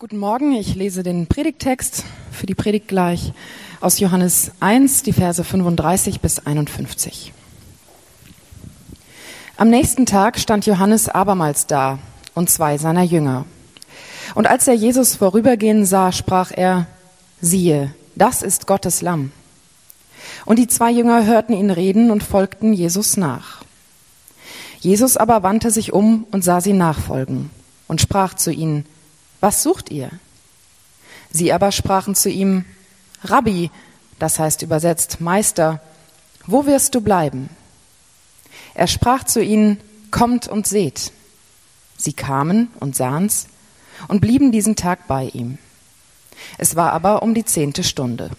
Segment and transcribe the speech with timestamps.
[0.00, 3.34] Guten Morgen, ich lese den Predigttext für die Predigt gleich
[3.82, 7.34] aus Johannes 1, die Verse 35 bis 51.
[9.58, 11.98] Am nächsten Tag stand Johannes abermals da
[12.34, 13.44] und zwei seiner Jünger.
[14.34, 16.86] Und als er Jesus vorübergehen sah, sprach er,
[17.42, 19.32] siehe, das ist Gottes Lamm.
[20.46, 23.64] Und die zwei Jünger hörten ihn reden und folgten Jesus nach.
[24.78, 27.50] Jesus aber wandte sich um und sah sie nachfolgen
[27.86, 28.86] und sprach zu ihnen,
[29.40, 30.10] was sucht ihr?
[31.30, 32.64] Sie aber sprachen zu ihm,
[33.24, 33.70] Rabbi,
[34.18, 35.80] das heißt übersetzt Meister,
[36.46, 37.48] wo wirst du bleiben?
[38.74, 39.80] Er sprach zu ihnen,
[40.10, 41.12] kommt und seht.
[41.96, 43.46] Sie kamen und sahen's
[44.08, 45.58] und blieben diesen Tag bei ihm.
[46.58, 48.30] Es war aber um die zehnte Stunde.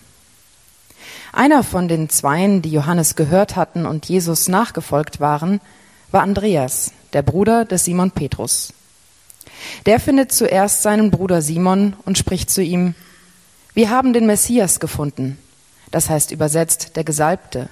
[1.34, 5.62] Einer von den Zweien, die Johannes gehört hatten und Jesus nachgefolgt waren,
[6.12, 8.74] war Andreas, der Bruder des Simon Petrus.
[9.86, 12.96] Der findet zuerst seinen Bruder Simon und spricht zu ihm,
[13.74, 15.38] wir haben den Messias gefunden,
[15.92, 17.70] das heißt übersetzt der Gesalbte.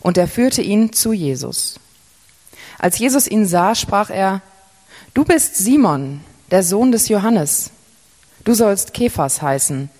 [0.00, 1.80] Und er führte ihn zu Jesus.
[2.78, 4.40] Als Jesus ihn sah, sprach er,
[5.14, 6.20] du bist Simon,
[6.50, 7.70] der Sohn des Johannes.
[8.44, 9.90] Du sollst Kephas heißen,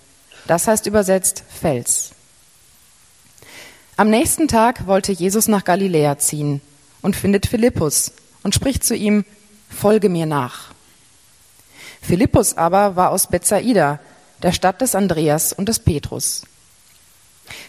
[0.47, 2.12] das heißt übersetzt Fels.
[3.97, 6.61] Am nächsten Tag wollte Jesus nach Galiläa ziehen
[7.03, 8.12] und findet Philippus
[8.45, 9.25] und spricht zu ihm,
[9.69, 10.72] folge mir nach.
[12.00, 14.00] Philippus aber war aus Bethsaida,
[14.42, 16.42] der Stadt des Andreas und des Petrus.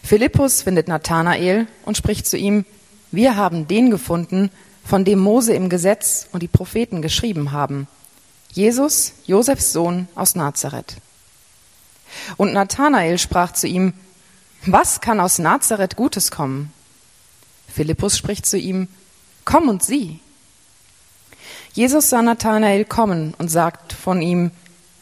[0.03, 2.65] Philippus findet Nathanael und spricht zu ihm,
[3.11, 4.51] wir haben den gefunden,
[4.83, 7.87] von dem Mose im Gesetz und die Propheten geschrieben haben.
[8.51, 10.95] Jesus, Josefs Sohn aus Nazareth.
[12.37, 13.93] Und Nathanael sprach zu ihm,
[14.65, 16.73] was kann aus Nazareth Gutes kommen?
[17.67, 18.87] Philippus spricht zu ihm,
[19.45, 20.19] komm und sieh.
[21.73, 24.51] Jesus sah Nathanael kommen und sagt von ihm,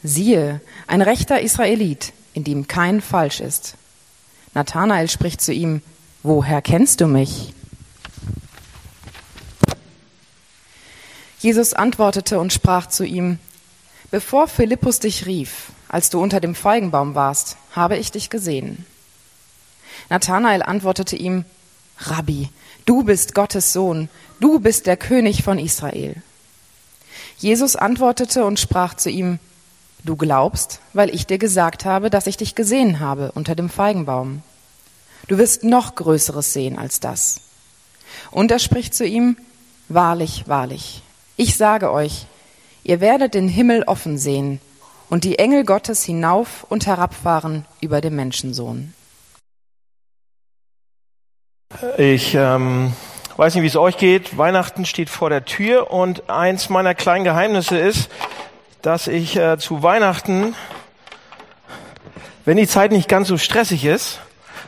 [0.02, 3.74] siehe, ein rechter Israelit, in dem kein Falsch ist.
[4.54, 5.82] Nathanael spricht zu ihm,
[6.22, 7.54] woher kennst du mich?
[11.40, 13.38] Jesus antwortete und sprach zu ihm,
[14.10, 18.84] bevor Philippus dich rief, als du unter dem Feigenbaum warst, habe ich dich gesehen.
[20.10, 21.44] Nathanael antwortete ihm,
[21.98, 22.48] Rabbi,
[22.86, 24.08] du bist Gottes Sohn,
[24.40, 26.22] du bist der König von Israel.
[27.38, 29.38] Jesus antwortete und sprach zu ihm,
[30.04, 34.42] Du glaubst, weil ich dir gesagt habe, dass ich dich gesehen habe unter dem Feigenbaum.
[35.26, 37.40] Du wirst noch Größeres sehen als das.
[38.30, 39.36] Und er spricht zu ihm,
[39.90, 41.02] Wahrlich, wahrlich,
[41.36, 42.26] ich sage euch,
[42.84, 44.60] ihr werdet den Himmel offen sehen
[45.08, 48.92] und die Engel Gottes hinauf und herabfahren über dem Menschensohn.
[51.96, 52.92] Ich ähm,
[53.38, 54.36] weiß nicht, wie es euch geht.
[54.36, 58.10] Weihnachten steht vor der Tür und eins meiner kleinen Geheimnisse ist,
[58.82, 60.56] dass ich äh, zu Weihnachten,
[62.44, 64.18] wenn die Zeit nicht ganz so stressig ist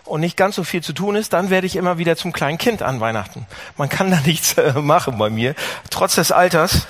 [0.04, 2.58] und nicht ganz so viel zu tun ist, dann werde ich immer wieder zum kleinen
[2.58, 3.44] Kind an Weihnachten.
[3.76, 5.56] Man kann da nichts äh, machen bei mir,
[5.91, 6.87] trotz des Alters.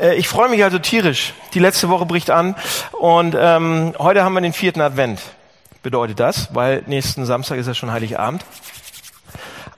[0.00, 1.34] Äh, ich freue mich also tierisch.
[1.52, 2.54] Die letzte Woche bricht an
[2.92, 5.20] und ähm, heute haben wir den vierten Advent.
[5.82, 8.44] Bedeutet das, weil nächsten Samstag ist ja schon Heiligabend.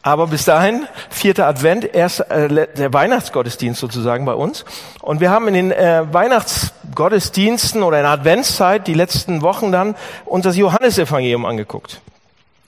[0.06, 4.65] Aber bis dahin, vierter Advent, erst äh, der Weihnachtsgottesdienst sozusagen bei uns.
[5.03, 9.97] Und wir haben in den äh, Weihnachtsgottesdiensten oder in der Adventszeit die letzten Wochen dann
[10.25, 12.00] uns das Johannesevangelium angeguckt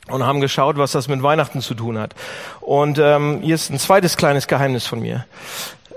[0.09, 2.17] und haben geschaut, was das mit Weihnachten zu tun hat.
[2.61, 5.25] Und ähm, hier ist ein zweites kleines Geheimnis von mir.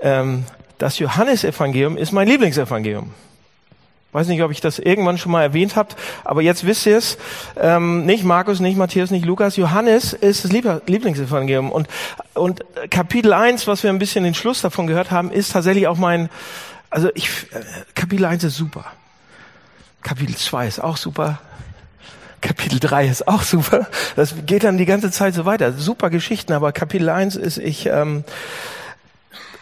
[0.00, 0.44] Ähm,
[0.78, 3.12] das Johannesevangelium ist mein Lieblingsevangelium.
[4.12, 7.16] Weiß nicht, ob ich das irgendwann schon mal erwähnt habt, aber jetzt wisst ihr es.
[7.58, 9.56] Ähm, nicht Markus, nicht Matthäus, nicht Lukas.
[9.56, 11.72] Johannes ist das Lieblingsevangelium.
[11.72, 11.88] Und,
[12.34, 15.96] und Kapitel 1, was wir ein bisschen den Schluss davon gehört haben, ist tatsächlich auch
[15.96, 16.28] mein,
[16.90, 17.60] also ich, äh,
[17.94, 18.84] Kapitel 1 ist super.
[20.02, 21.40] Kapitel 2 ist auch super.
[22.42, 23.86] Kapitel 3 ist auch super.
[24.16, 25.72] Das geht dann die ganze Zeit so weiter.
[25.72, 28.24] Super Geschichten, aber Kapitel 1 ist ich, ähm,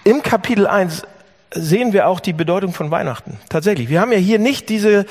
[0.02, 1.04] im Kapitel 1
[1.54, 3.38] sehen wir auch die Bedeutung von Weihnachten.
[3.48, 3.88] Tatsächlich.
[3.88, 5.06] Wir haben ja hier nicht diese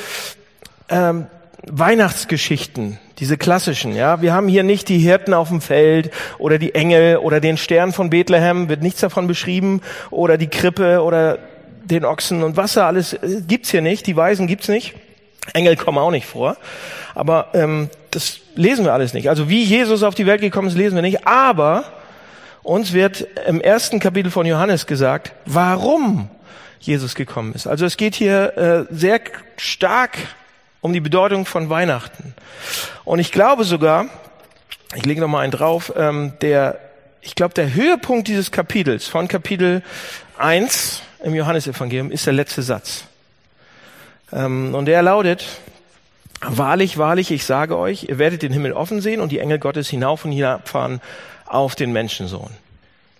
[0.89, 1.27] ähm,
[1.67, 3.95] Weihnachtsgeschichten, diese klassischen.
[3.95, 7.57] Ja, wir haben hier nicht die Hirten auf dem Feld oder die Engel oder den
[7.57, 8.69] Stern von Bethlehem.
[8.69, 11.39] Wird nichts davon beschrieben oder die Krippe oder
[11.83, 12.85] den Ochsen und Wasser.
[12.85, 14.07] Alles äh, gibt's hier nicht.
[14.07, 14.95] Die Weisen gibt's nicht.
[15.53, 16.57] Engel kommen auch nicht vor.
[17.15, 19.29] Aber ähm, das lesen wir alles nicht.
[19.29, 21.27] Also wie Jesus auf die Welt gekommen ist, lesen wir nicht.
[21.27, 21.83] Aber
[22.69, 26.29] uns wird im ersten Kapitel von Johannes gesagt, warum
[26.79, 27.65] Jesus gekommen ist.
[27.65, 29.19] Also es geht hier äh, sehr
[29.57, 30.17] stark
[30.79, 32.35] um die Bedeutung von Weihnachten.
[33.05, 34.05] Und ich glaube sogar,
[34.95, 36.79] ich lege noch mal einen drauf, ähm, der,
[37.21, 39.81] ich glaube, der Höhepunkt dieses Kapitels von Kapitel
[40.37, 43.05] 1 im Johannesevangelium ist der letzte Satz.
[44.31, 45.43] Ähm, und der lautet,
[46.41, 49.89] Wahrlich, wahrlich, ich sage euch, ihr werdet den Himmel offen sehen und die Engel Gottes
[49.89, 51.01] hinauf und hinabfahren
[51.49, 52.51] auf den Menschensohn.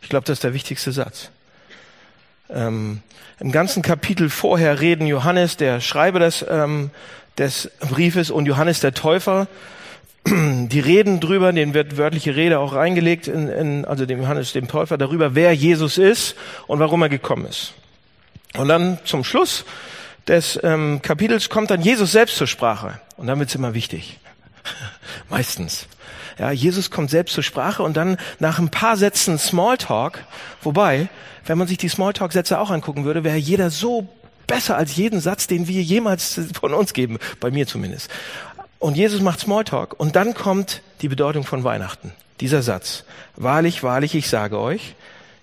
[0.02, 1.30] Ich glaube, das ist der wichtigste Satz.
[2.50, 3.02] Ähm,
[3.40, 6.92] Im ganzen Kapitel vorher reden Johannes, der Schreiber des, ähm,
[7.38, 9.48] des Briefes, und Johannes der Täufer,
[10.28, 14.68] die reden drüber, den wird wörtliche Rede auch reingelegt, in, in, also dem Johannes, dem
[14.68, 16.36] Täufer, darüber, wer Jesus ist
[16.68, 17.74] und warum er gekommen ist.
[18.58, 19.66] Und dann zum Schluss
[20.28, 23.00] des ähm, Kapitels kommt dann Jesus selbst zur Sprache.
[23.18, 24.20] Und dann wird's immer wichtig.
[25.30, 25.88] Meistens.
[26.40, 30.24] Ja, Jesus kommt selbst zur Sprache und dann nach ein paar Sätzen Smalltalk,
[30.62, 31.10] wobei,
[31.46, 34.08] wenn man sich die Smalltalk-Sätze auch angucken würde, wäre jeder so
[34.48, 38.10] besser als jeden Satz, den wir jemals von uns geben, bei mir zumindest.
[38.80, 42.14] Und Jesus macht Smalltalk und dann kommt die Bedeutung von Weihnachten.
[42.40, 43.04] Dieser Satz.
[43.36, 44.96] Wahrlich, wahrlich, ich sage euch,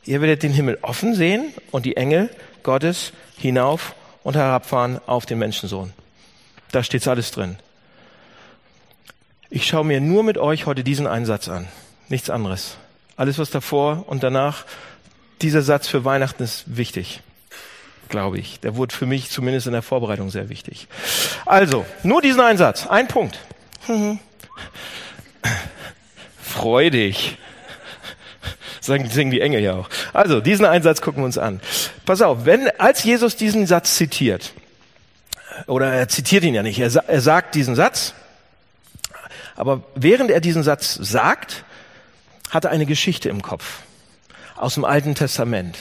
[0.07, 2.31] ihr werdet den Himmel offen sehen und die Engel
[2.63, 5.93] Gottes hinauf und herabfahren auf den Menschensohn.
[6.73, 7.59] Da steht's alles drin.
[9.49, 11.69] Ich schaue mir nur mit euch heute diesen Einsatz an.
[12.09, 12.77] Nichts anderes.
[13.17, 14.65] Alles, was davor und danach,
[15.41, 17.21] dieser Satz für Weihnachten ist wichtig.
[18.09, 18.61] Glaube ich.
[18.61, 20.89] Der wurde für mich zumindest in der Vorbereitung sehr wichtig.
[21.45, 22.87] Also, nur diesen Einsatz.
[22.87, 23.39] Ein Punkt.
[26.41, 27.39] Freu dich.
[28.81, 29.89] Sagen, singen die Engel ja auch.
[30.13, 31.61] Also, diesen Einsatz gucken wir uns an.
[32.05, 34.53] Pass auf, wenn, als Jesus diesen Satz zitiert,
[35.67, 38.15] oder er zitiert ihn ja nicht, er, er sagt diesen Satz,
[39.57, 41.65] aber während er diesen Satz sagt,
[42.51, 43.81] hat er eine Geschichte im Kopf
[44.55, 45.77] aus dem Alten Testament.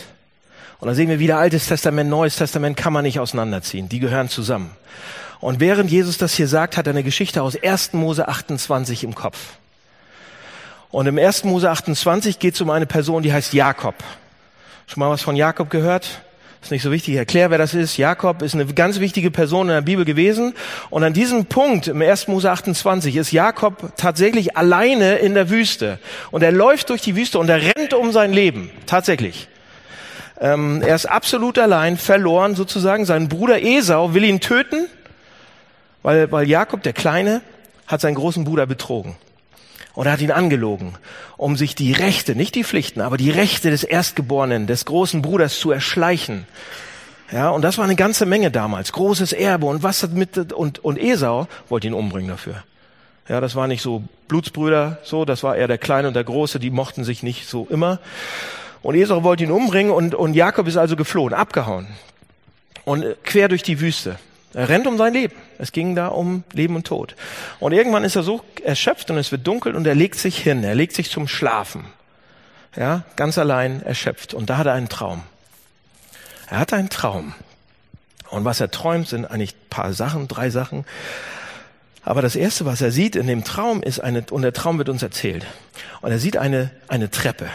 [0.79, 3.87] Und da sehen wir wieder Altes Testament, Neues Testament kann man nicht auseinanderziehen.
[3.89, 4.71] Die gehören zusammen.
[5.39, 7.93] Und während Jesus das hier sagt, hat er eine Geschichte aus 1.
[7.93, 9.37] Mose 28 im Kopf.
[10.91, 11.43] Und im 1.
[11.43, 13.95] Mose 28 geht es um eine Person, die heißt Jakob.
[14.87, 16.21] Schon mal was von Jakob gehört?
[16.65, 17.13] Ist nicht so wichtig.
[17.13, 17.95] Ich erkläre, wer das ist.
[17.97, 20.55] Jakob ist eine ganz wichtige Person in der Bibel gewesen.
[20.89, 22.27] Und an diesem Punkt im 1.
[22.27, 25.99] Mose 28 ist Jakob tatsächlich alleine in der Wüste.
[26.31, 28.71] Und er läuft durch die Wüste und er rennt um sein Leben.
[28.87, 29.47] Tatsächlich.
[30.41, 33.05] Ähm, er ist absolut allein, verloren sozusagen.
[33.05, 34.87] Sein Bruder Esau will ihn töten,
[36.01, 37.41] weil, weil Jakob, der Kleine,
[37.85, 39.15] hat seinen großen Bruder betrogen.
[39.95, 40.93] Und er hat ihn angelogen,
[41.37, 45.57] um sich die Rechte, nicht die Pflichten, aber die Rechte des Erstgeborenen, des großen Bruders
[45.57, 46.45] zu erschleichen.
[47.31, 48.91] Ja, und das war eine ganze Menge damals.
[48.91, 52.63] Großes Erbe und was mit, und, und Esau wollte ihn umbringen dafür.
[53.27, 56.59] Ja, das war nicht so Blutsbrüder, so, das war eher der Kleine und der Große,
[56.59, 57.99] die mochten sich nicht so immer.
[58.83, 61.87] Und Esau wollte ihn umbringen und, und Jakob ist also geflohen, abgehauen.
[62.83, 64.19] Und quer durch die Wüste.
[64.55, 65.35] Er rennt um sein Leben.
[65.59, 67.15] Es ging da um Leben und Tod.
[67.59, 70.63] Und irgendwann ist er so erschöpft und es wird dunkel und er legt sich hin.
[70.63, 71.83] Er legt sich zum Schlafen.
[72.77, 74.33] Ja, ganz allein erschöpft.
[74.33, 75.23] Und da hat er einen Traum.
[76.49, 77.33] Er hat einen Traum.
[78.29, 80.85] Und was er träumt, sind eigentlich ein paar Sachen, drei Sachen.
[82.03, 84.87] Aber das erste, was er sieht in dem Traum, ist eine, und der Traum wird
[84.87, 85.45] uns erzählt.
[85.99, 87.49] Und er sieht eine, eine Treppe.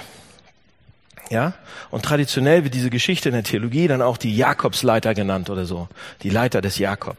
[1.30, 1.54] Ja?
[1.90, 5.88] Und traditionell wird diese Geschichte in der Theologie dann auch die Jakobsleiter genannt oder so.
[6.22, 7.16] Die Leiter des Jakob.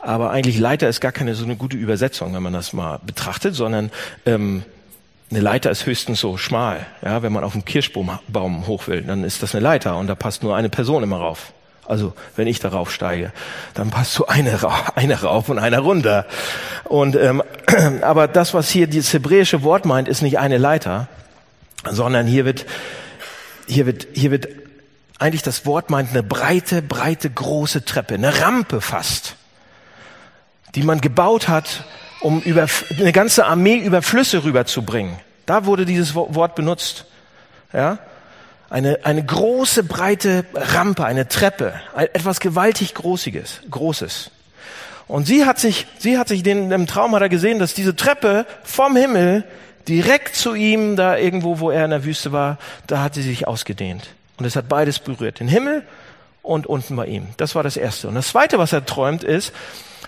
[0.00, 3.54] Aber eigentlich Leiter ist gar keine so eine gute Übersetzung, wenn man das mal betrachtet,
[3.54, 3.90] sondern
[4.26, 4.64] ähm,
[5.30, 6.86] eine Leiter ist höchstens so schmal.
[7.02, 10.14] Ja, wenn man auf dem Kirschbaum hoch will, dann ist das eine Leiter und da
[10.14, 11.52] passt nur eine Person immer rauf.
[11.86, 13.32] Also wenn ich darauf steige,
[13.74, 14.58] dann passt so eine,
[14.94, 16.26] eine rauf und einer runter.
[16.84, 17.42] Und ähm,
[18.02, 21.08] aber das, was hier dieses hebräische Wort meint, ist nicht eine Leiter,
[21.90, 22.66] sondern hier wird
[23.68, 24.48] hier wird, hier wird
[25.18, 29.36] eigentlich das Wort meint eine breite, breite, große Treppe, eine Rampe fast,
[30.74, 31.84] die man gebaut hat,
[32.20, 32.66] um über,
[32.98, 35.16] eine ganze Armee über Flüsse rüberzubringen.
[35.46, 37.06] Da wurde dieses Wort benutzt.
[37.72, 37.98] Ja?
[38.70, 44.30] Eine, eine große, breite Rampe, eine Treppe, etwas gewaltig Großiges, Großes.
[45.06, 47.96] Und sie hat sich, sie hat sich den, im Traum hat er gesehen, dass diese
[47.96, 49.44] Treppe vom Himmel
[49.88, 53.46] direkt zu ihm, da irgendwo, wo er in der Wüste war, da hat sie sich
[53.46, 54.08] ausgedehnt.
[54.36, 55.84] Und es hat beides berührt, den Himmel
[56.42, 57.28] und unten bei ihm.
[57.36, 58.08] Das war das Erste.
[58.08, 59.52] Und das Zweite, was er träumt, ist,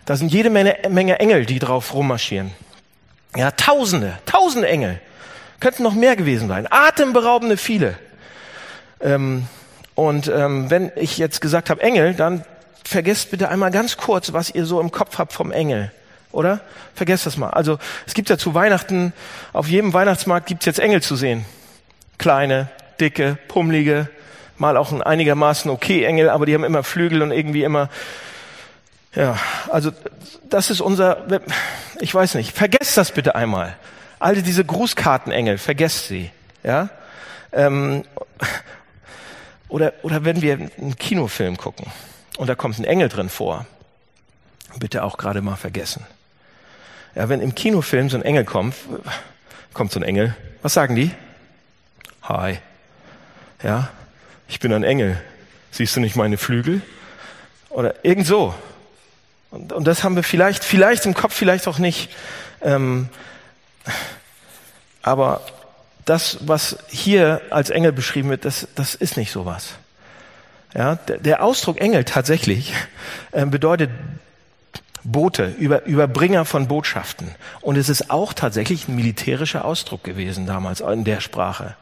[0.04, 2.52] da sind jede Menge, Menge Engel, die drauf rummarschieren.
[3.36, 5.00] Ja, Tausende, Tausende Engel.
[5.60, 6.66] Könnten noch mehr gewesen sein.
[6.70, 7.98] Atemberaubende viele.
[9.00, 9.46] Ähm,
[9.94, 12.44] und ähm, wenn ich jetzt gesagt habe Engel, dann
[12.84, 15.92] vergesst bitte einmal ganz kurz, was ihr so im Kopf habt vom Engel.
[16.32, 16.60] Oder?
[16.94, 17.50] Vergesst das mal.
[17.50, 19.12] Also es gibt ja zu Weihnachten,
[19.52, 21.44] auf jedem Weihnachtsmarkt gibt's jetzt Engel zu sehen.
[22.18, 22.68] Kleine,
[23.00, 24.08] dicke, pummelige,
[24.58, 27.88] mal auch ein einigermaßen okay Engel, aber die haben immer Flügel und irgendwie immer,
[29.14, 29.36] ja,
[29.70, 29.90] also
[30.48, 31.26] das ist unser,
[32.00, 33.76] ich weiß nicht, vergesst das bitte einmal.
[34.18, 36.30] All diese Grußkartenengel, vergesst sie.
[36.62, 36.90] Ja?
[37.52, 38.04] Ähm,
[39.68, 41.86] oder, oder wenn wir einen Kinofilm gucken
[42.36, 43.66] und da kommt ein Engel drin vor,
[44.78, 46.06] bitte auch gerade mal vergessen.
[47.14, 48.74] Ja, wenn im Kinofilm so ein Engel kommt,
[49.74, 51.10] kommt so ein Engel, was sagen die?
[52.22, 52.58] Hi.
[53.62, 53.90] Ja,
[54.48, 55.20] ich bin ein Engel.
[55.70, 56.82] Siehst du nicht meine Flügel?
[57.68, 58.54] Oder irgend so.
[59.50, 62.10] Und, und das haben wir vielleicht, vielleicht im Kopf, vielleicht auch nicht.
[62.62, 63.08] Ähm,
[65.02, 65.40] aber
[66.04, 69.74] das, was hier als Engel beschrieben wird, das, das ist nicht sowas.
[70.74, 72.72] Ja, der, der Ausdruck Engel tatsächlich
[73.32, 73.90] äh, bedeutet
[75.04, 77.34] Bote, Über, Überbringer von Botschaften.
[77.60, 81.76] Und es ist auch tatsächlich ein militärischer Ausdruck gewesen damals in der Sprache.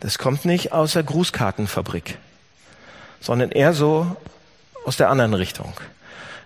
[0.00, 2.18] Das kommt nicht aus der Grußkartenfabrik,
[3.20, 4.16] sondern eher so
[4.84, 5.74] aus der anderen Richtung.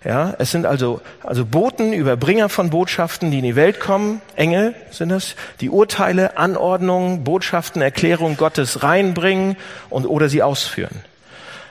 [0.05, 4.21] Ja, es sind also, also Boten, Überbringer von Botschaften, die in die Welt kommen.
[4.37, 9.57] Engel sind das, die Urteile, Anordnungen, Botschaften, Erklärungen Gottes reinbringen
[9.91, 11.01] und oder sie ausführen.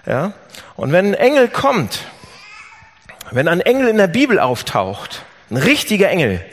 [0.06, 0.34] Ja,
[0.76, 2.00] und wenn ein Engel kommt,
[3.32, 6.44] wenn ein Engel in der Bibel auftaucht, ein richtiger Engel,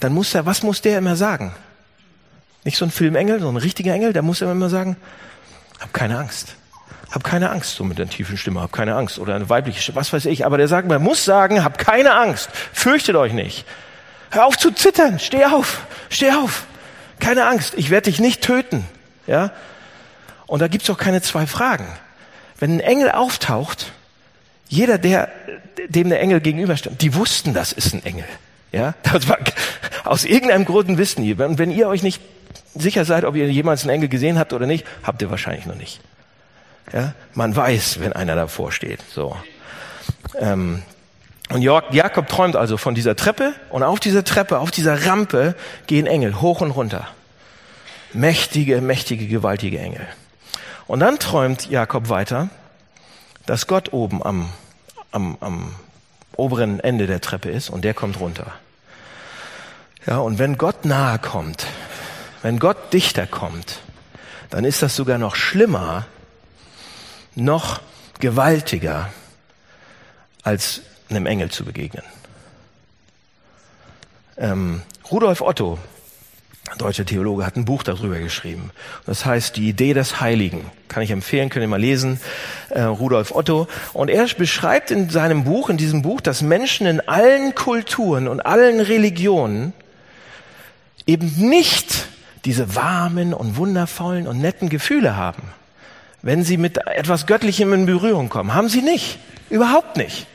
[0.00, 1.54] dann muss er, was muss der immer sagen?
[2.64, 4.96] Nicht so ein Filmengel, sondern ein richtiger Engel, der muss immer sagen,
[5.80, 6.56] hab keine Angst.
[7.10, 9.18] Hab keine Angst, so mit einer tiefen Stimme, hab keine Angst.
[9.18, 10.44] Oder eine weibliche Stimme, was weiß ich.
[10.44, 12.50] Aber der sagt, man muss sagen, hab keine Angst.
[12.72, 13.64] Fürchtet euch nicht.
[14.30, 15.18] Hör auf zu zittern.
[15.18, 15.86] Steh auf.
[16.10, 16.64] Steh auf.
[17.20, 17.74] Keine Angst.
[17.76, 18.84] Ich werde dich nicht töten.
[19.26, 19.52] Ja?
[20.46, 21.86] Und da gibt's auch keine zwei Fragen.
[22.58, 23.92] Wenn ein Engel auftaucht,
[24.68, 25.28] jeder, der,
[25.88, 28.24] dem der Engel gegenüberstand, die wussten, das ist ein Engel.
[28.72, 29.38] Ja, das war,
[30.04, 31.34] aus irgendeinem Grund wissen die.
[31.34, 32.20] Und wenn ihr euch nicht
[32.74, 35.76] sicher seid, ob ihr jemals einen Engel gesehen habt oder nicht, habt ihr wahrscheinlich noch
[35.76, 36.00] nicht.
[36.92, 39.00] Ja, man weiß, wenn einer davor steht.
[39.12, 39.36] So.
[40.38, 40.82] Ähm,
[41.50, 45.54] und Jakob träumt also von dieser Treppe und auf dieser Treppe, auf dieser Rampe
[45.86, 47.08] gehen Engel hoch und runter.
[48.12, 50.06] Mächtige, mächtige, gewaltige Engel.
[50.86, 52.48] Und dann träumt Jakob weiter,
[53.46, 54.52] dass Gott oben am,
[55.12, 55.74] am, am
[56.36, 58.52] oberen Ende der Treppe ist und der kommt runter.
[60.06, 61.66] Ja, und wenn Gott nahe kommt,
[62.42, 63.80] wenn Gott dichter kommt,
[64.50, 66.06] dann ist das sogar noch schlimmer,
[67.34, 67.80] noch
[68.20, 69.12] gewaltiger,
[70.42, 72.04] als einem Engel zu begegnen.
[74.36, 75.78] Ähm, Rudolf Otto,
[76.78, 78.70] deutscher Theologe, hat ein Buch darüber geschrieben.
[79.06, 80.70] Das heißt Die Idee des Heiligen.
[80.88, 82.20] Kann ich empfehlen, könnt ihr mal lesen.
[82.70, 83.68] Äh, Rudolf Otto.
[83.92, 88.40] Und er beschreibt in seinem Buch, in diesem Buch, dass Menschen in allen Kulturen und
[88.40, 89.72] allen Religionen
[91.06, 92.08] eben nicht
[92.44, 95.42] diese warmen und wundervollen und netten Gefühle haben,
[96.22, 98.54] wenn sie mit etwas Göttlichem in Berührung kommen.
[98.54, 99.18] Haben sie nicht.
[99.50, 100.26] Überhaupt nicht.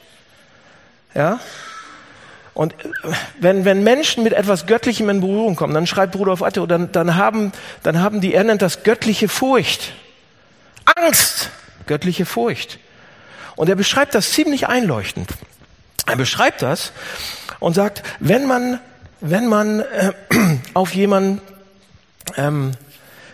[1.13, 1.39] Ja?
[2.61, 6.67] Und äh, wenn, wenn Menschen mit etwas Göttlichem in Berührung kommen, dann schreibt Rudolf Atto,
[6.67, 9.93] dann, dann, haben, dann haben die, er nennt das göttliche Furcht.
[10.85, 11.49] Angst,
[11.87, 12.77] göttliche Furcht.
[13.55, 15.31] Und er beschreibt das ziemlich einleuchtend.
[16.05, 16.91] Er beschreibt das
[17.59, 18.79] und sagt, wenn man,
[19.21, 20.13] wenn man äh,
[20.75, 21.41] auf jemanden,
[22.37, 22.73] ähm,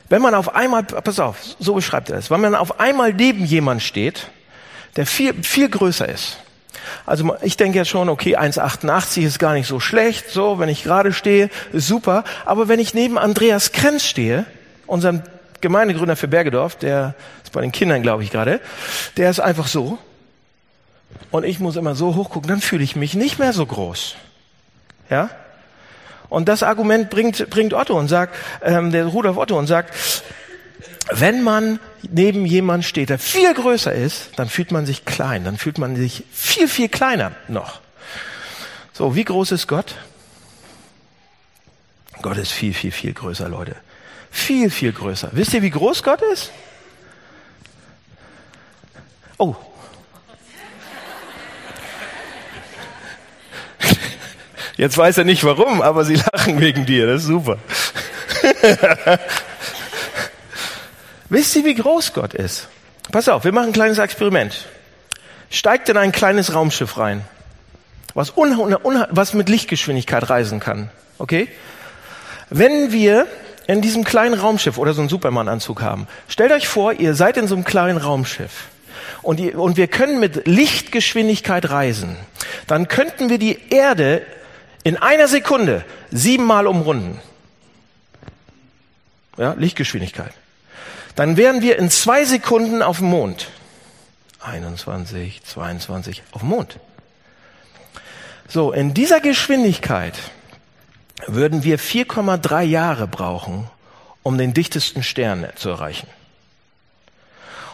[0.07, 3.43] wenn man auf einmal, pass auf, so beschreibt er es, wenn man auf einmal neben
[3.43, 4.29] jemand steht,
[4.95, 6.37] der viel, viel größer ist,
[7.05, 10.83] also ich denke ja schon, okay, 1,88 ist gar nicht so schlecht, so, wenn ich
[10.83, 12.23] gerade stehe, super.
[12.45, 14.45] Aber wenn ich neben Andreas Krenz stehe,
[14.85, 15.21] unserem
[15.61, 18.59] Gemeindegründer für Bergedorf, der ist bei den Kindern, glaube ich, gerade,
[19.17, 19.97] der ist einfach so.
[21.31, 24.15] Und ich muss immer so hochgucken, dann fühle ich mich nicht mehr so groß.
[25.09, 25.29] Ja?
[26.29, 29.93] Und das Argument bringt, bringt Otto und sagt, ähm, der Rudolf Otto und sagt,
[31.11, 35.57] wenn man neben jemand steht, der viel größer ist, dann fühlt man sich klein, dann
[35.57, 37.81] fühlt man sich viel, viel kleiner noch.
[38.93, 39.95] So, wie groß ist Gott?
[42.21, 43.75] Gott ist viel, viel, viel größer, Leute.
[44.31, 45.29] Viel, viel größer.
[45.33, 46.51] Wisst ihr, wie groß Gott ist?
[49.37, 49.55] Oh.
[54.77, 57.07] Jetzt weiß er nicht warum, aber sie lachen wegen dir.
[57.07, 57.57] Das ist super.
[61.29, 62.67] Wisst ihr, wie groß Gott ist?
[63.11, 64.67] Pass auf, wir machen ein kleines Experiment.
[65.49, 67.23] Steigt in ein kleines Raumschiff rein,
[68.13, 70.89] was, was mit Lichtgeschwindigkeit reisen kann.
[71.17, 71.47] Okay?
[72.49, 73.27] Wenn wir
[73.65, 77.47] in diesem kleinen Raumschiff oder so einen Superman-Anzug haben, stellt euch vor, ihr seid in
[77.47, 78.65] so einem kleinen Raumschiff
[79.21, 82.15] und, ihr, und wir können mit Lichtgeschwindigkeit reisen,
[82.67, 84.25] dann könnten wir die Erde
[84.83, 87.19] in einer Sekunde siebenmal umrunden.
[89.37, 90.33] Ja, Lichtgeschwindigkeit
[91.17, 93.49] dann wären wir in zwei Sekunden auf dem Mond.
[94.39, 96.79] 21, 22, auf dem Mond.
[98.47, 100.13] So, in dieser Geschwindigkeit
[101.25, 103.67] würden wir 4,3 Jahre brauchen,
[104.21, 106.07] um den dichtesten Stern zu erreichen.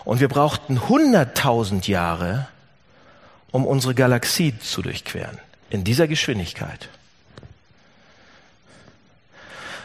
[0.06, 2.48] Und wir brauchten 100.000 Jahre,
[3.52, 5.38] um unsere Galaxie zu durchqueren.
[5.70, 6.88] In dieser Geschwindigkeit.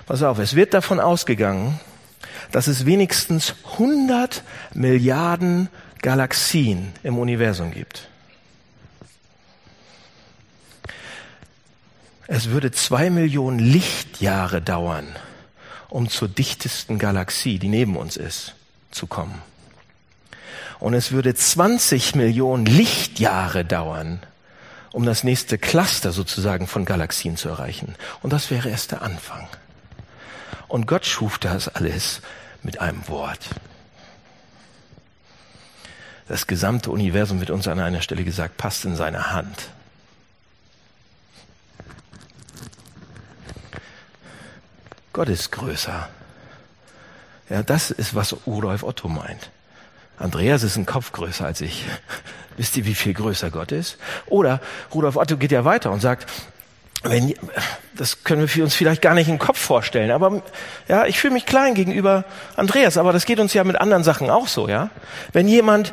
[0.06, 1.80] Pass auf, es wird davon ausgegangen,
[2.52, 4.42] dass es wenigstens 100
[4.74, 5.68] Milliarden
[6.02, 8.08] Galaxien im Universum gibt.
[12.26, 15.16] Es würde zwei Millionen Lichtjahre dauern,
[15.88, 18.54] um zur dichtesten Galaxie, die neben uns ist,
[18.90, 19.40] zu kommen.
[20.78, 24.20] Und es würde 20 Millionen Lichtjahre dauern,
[24.92, 27.94] um das nächste Cluster sozusagen von Galaxien zu erreichen.
[28.22, 29.48] Und das wäre erst der Anfang.
[30.68, 32.20] Und Gott schuf das alles
[32.62, 33.50] mit einem Wort.
[36.28, 39.70] Das gesamte Universum wird uns an einer Stelle gesagt, passt in seine Hand.
[45.14, 46.08] Gott ist größer.
[47.48, 49.50] Ja, das ist, was Rudolf Otto meint.
[50.18, 51.86] Andreas ist ein Kopf größer als ich.
[52.58, 53.96] Wisst ihr, wie viel größer Gott ist?
[54.26, 54.60] Oder
[54.92, 56.28] Rudolf Otto geht ja weiter und sagt,
[57.02, 57.34] wenn,
[57.94, 60.42] das können wir uns vielleicht gar nicht im Kopf vorstellen, aber
[60.88, 62.24] ja, ich fühle mich klein gegenüber
[62.56, 64.90] Andreas, aber das geht uns ja mit anderen Sachen auch so, ja.
[65.32, 65.92] Wenn jemand,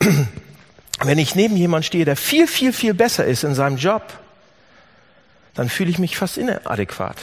[1.02, 4.02] wenn ich neben jemand stehe, der viel, viel, viel besser ist in seinem Job,
[5.54, 7.16] dann fühle ich mich fast inadäquat.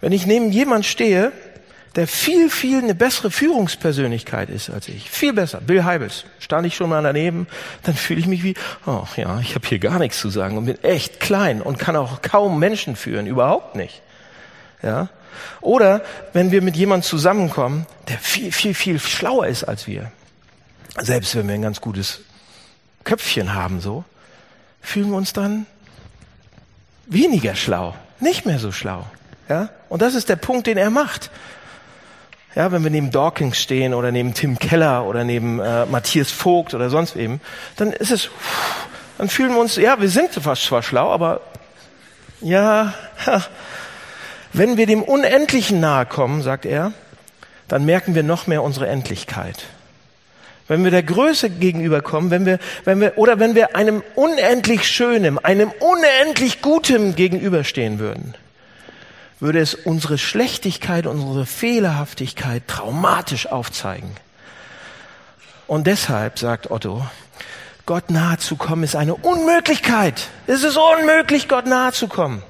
[0.00, 1.32] Wenn ich neben jemand stehe,
[1.96, 5.10] der viel, viel eine bessere Führungspersönlichkeit ist als ich.
[5.10, 5.60] Viel besser.
[5.60, 6.24] Bill Heibels.
[6.38, 7.46] Stand ich schon mal daneben,
[7.82, 8.54] dann fühle ich mich wie,
[8.86, 11.96] ach ja, ich habe hier gar nichts zu sagen und bin echt klein und kann
[11.96, 13.26] auch kaum Menschen führen.
[13.26, 14.02] Überhaupt nicht.
[14.82, 15.08] Ja.
[15.60, 20.10] Oder wenn wir mit jemandem zusammenkommen, der viel, viel, viel schlauer ist als wir.
[20.98, 22.20] Selbst wenn wir ein ganz gutes
[23.04, 24.04] Köpfchen haben, so,
[24.80, 25.66] fühlen wir uns dann
[27.06, 27.94] weniger schlau.
[28.20, 29.06] Nicht mehr so schlau.
[29.48, 29.70] Ja.
[29.88, 31.30] Und das ist der Punkt, den er macht.
[32.54, 36.74] Ja, wenn wir neben Dawkins stehen oder neben Tim Keller oder neben äh, Matthias Vogt
[36.74, 37.40] oder sonst wem,
[37.76, 38.28] dann ist es,
[39.16, 41.40] dann fühlen wir uns, ja, wir sind fast zwar schlau, aber
[42.42, 42.92] ja,
[44.52, 46.92] wenn wir dem Unendlichen nahe kommen, sagt er,
[47.68, 49.64] dann merken wir noch mehr unsere Endlichkeit.
[50.68, 55.38] Wenn wir der Größe gegenüberkommen, wenn wir, wenn wir, oder wenn wir einem unendlich Schönem,
[55.42, 58.34] einem unendlich Gutem gegenüberstehen würden,
[59.42, 64.12] würde es unsere Schlechtigkeit, unsere Fehlerhaftigkeit traumatisch aufzeigen.
[65.66, 67.04] Und deshalb, sagt Otto,
[67.84, 70.28] Gott nahe zu kommen ist eine Unmöglichkeit.
[70.46, 72.44] Es ist unmöglich, Gott nahe zu kommen.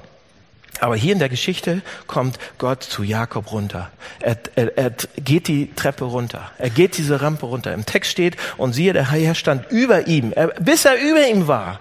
[0.81, 3.89] Aber hier in der Geschichte kommt Gott zu Jakob runter.
[4.19, 6.51] Er, er, er geht die Treppe runter.
[6.59, 7.73] Er geht diese Rampe runter.
[7.73, 11.47] Im Text steht, und siehe, der Herr stand über ihm, er, bis er über ihm
[11.47, 11.79] war.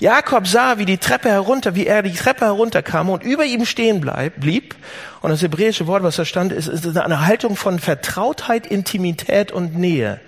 [0.00, 4.00] Jakob sah, wie die Treppe herunter, wie er die Treppe herunterkam und über ihm stehen
[4.00, 4.74] bleib, blieb.
[5.20, 9.76] Und das hebräische Wort, was da stand, ist, ist eine Haltung von Vertrautheit, Intimität und
[9.76, 10.18] Nähe.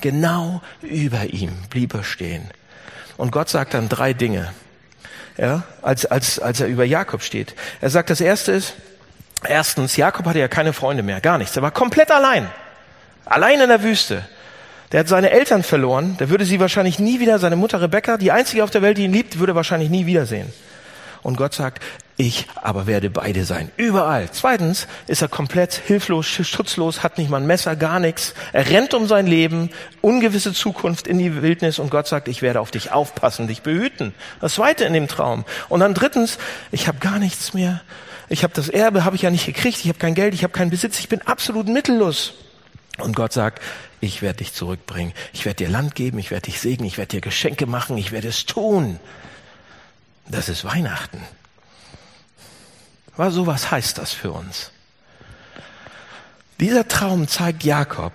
[0.00, 2.50] Genau über ihm blieb er stehen.
[3.16, 4.52] Und Gott sagt dann drei Dinge,
[5.38, 7.54] ja, als, als, als er über Jakob steht.
[7.80, 8.74] Er sagt, das erste ist,
[9.44, 11.54] erstens, Jakob hatte ja keine Freunde mehr, gar nichts.
[11.54, 12.50] Er war komplett allein.
[13.24, 14.26] Allein in der Wüste.
[14.92, 18.30] Der hat seine Eltern verloren, der würde sie wahrscheinlich nie wieder, seine Mutter Rebecca, die
[18.30, 20.52] einzige auf der Welt, die ihn liebt, würde wahrscheinlich nie wiedersehen.
[21.22, 21.82] Und Gott sagt,
[22.16, 23.70] ich aber werde beide sein.
[23.76, 24.28] Überall.
[24.32, 28.34] Zweitens ist er komplett hilflos, schutzlos, hat nicht mal ein Messer, gar nichts.
[28.52, 29.70] Er rennt um sein Leben,
[30.02, 34.14] ungewisse Zukunft in die Wildnis und Gott sagt, ich werde auf dich aufpassen, dich behüten.
[34.40, 35.44] Das zweite in dem Traum.
[35.68, 36.38] Und dann drittens,
[36.70, 37.80] ich habe gar nichts mehr.
[38.28, 40.52] Ich habe das Erbe, habe ich ja nicht gekriegt, ich habe kein Geld, ich habe
[40.52, 42.34] keinen Besitz, ich bin absolut mittellos.
[42.98, 43.62] Und Gott sagt,
[44.02, 45.12] ich werde dich zurückbringen.
[45.32, 48.10] Ich werde dir Land geben, ich werde dich segnen, ich werde dir Geschenke machen, ich
[48.10, 48.98] werde es tun.
[50.26, 51.22] Das ist Weihnachten.
[53.16, 54.72] Was sowas heißt das für uns?
[56.58, 58.12] Dieser Traum zeigt Jakob,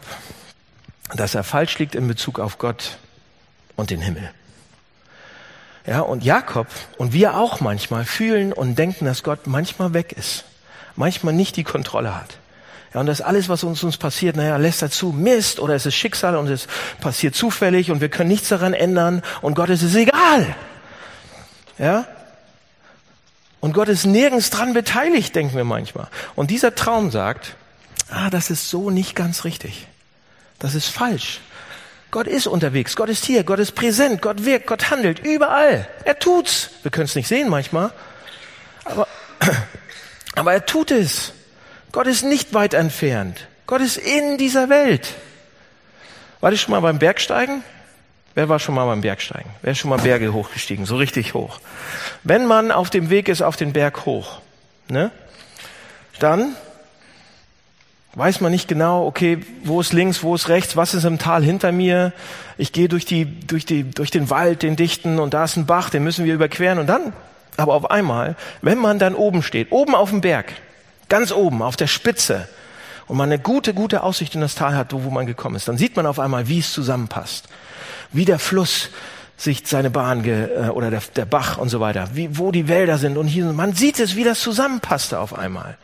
[1.15, 2.97] dass er falsch liegt in Bezug auf Gott
[3.77, 4.29] und den Himmel.
[5.85, 10.43] Ja, und Jakob und wir auch manchmal fühlen und denken, dass Gott manchmal weg ist,
[10.97, 12.39] manchmal nicht die Kontrolle hat.
[12.97, 15.93] Ja, und das alles, was uns, uns passiert, naja, lässt dazu Mist oder es ist
[15.93, 16.65] Schicksal und es
[16.99, 20.55] passiert zufällig und wir können nichts daran ändern und Gott ist es egal.
[21.77, 22.07] Ja?
[23.59, 26.07] Und Gott ist nirgends dran beteiligt, denken wir manchmal.
[26.33, 27.55] Und dieser Traum sagt,
[28.09, 29.85] ah, das ist so nicht ganz richtig.
[30.57, 31.41] Das ist falsch.
[32.09, 35.87] Gott ist unterwegs, Gott ist hier, Gott ist präsent, Gott wirkt, Gott handelt überall.
[36.03, 36.71] Er tut's.
[36.81, 37.91] Wir können es nicht sehen manchmal,
[38.85, 39.07] aber,
[40.35, 41.33] aber er tut es.
[41.97, 43.47] Gott ist nicht weit entfernt.
[43.65, 45.15] Gott ist in dieser Welt.
[46.41, 47.63] War ich schon mal beim Bergsteigen?
[48.35, 49.49] Wer war schon mal beim Bergsteigen?
[49.63, 50.85] Wer ist schon mal Berge hochgestiegen?
[50.85, 51.59] So richtig hoch.
[52.21, 54.41] Wenn man auf dem Weg ist auf den Berg hoch,
[54.89, 55.09] ne?
[56.19, 56.55] Dann
[58.13, 61.41] weiß man nicht genau, okay, wo ist links, wo ist rechts, was ist im Tal
[61.41, 62.13] hinter mir.
[62.59, 65.65] Ich gehe durch, die, durch, die, durch den Wald, den dichten, und da ist ein
[65.65, 66.77] Bach, den müssen wir überqueren.
[66.77, 67.13] Und dann,
[67.57, 70.53] aber auf einmal, wenn man dann oben steht, oben auf dem Berg,
[71.09, 72.47] ganz oben, auf der Spitze,
[73.07, 75.77] und man eine gute, gute Aussicht in das Tal hat, wo man gekommen ist, dann
[75.77, 77.45] sieht man auf einmal, wie es zusammenpasst.
[78.11, 78.89] Wie der Fluss
[79.37, 82.67] sich seine Bahn ge, äh, oder der, der Bach und so weiter, wie, wo die
[82.67, 85.77] Wälder sind und hier, man sieht es, wie das zusammenpasste auf einmal.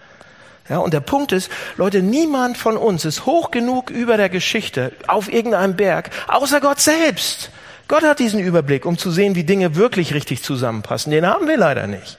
[0.69, 4.93] Ja, und der Punkt ist, Leute, niemand von uns ist hoch genug über der Geschichte
[5.07, 7.51] auf irgendeinem Berg, außer Gott selbst.
[7.89, 11.12] Gott hat diesen Überblick, um zu sehen, wie Dinge wirklich richtig zusammenpassen.
[11.12, 12.17] Den haben wir leider nicht.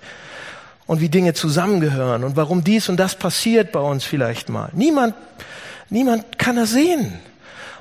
[0.86, 4.68] Und wie Dinge zusammengehören und warum dies und das passiert bei uns vielleicht mal.
[4.74, 5.14] Niemand,
[5.88, 7.18] niemand kann das sehen.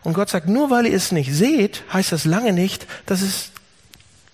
[0.03, 3.51] Und Gott sagt, nur weil ihr es nicht seht, heißt das lange nicht, dass es,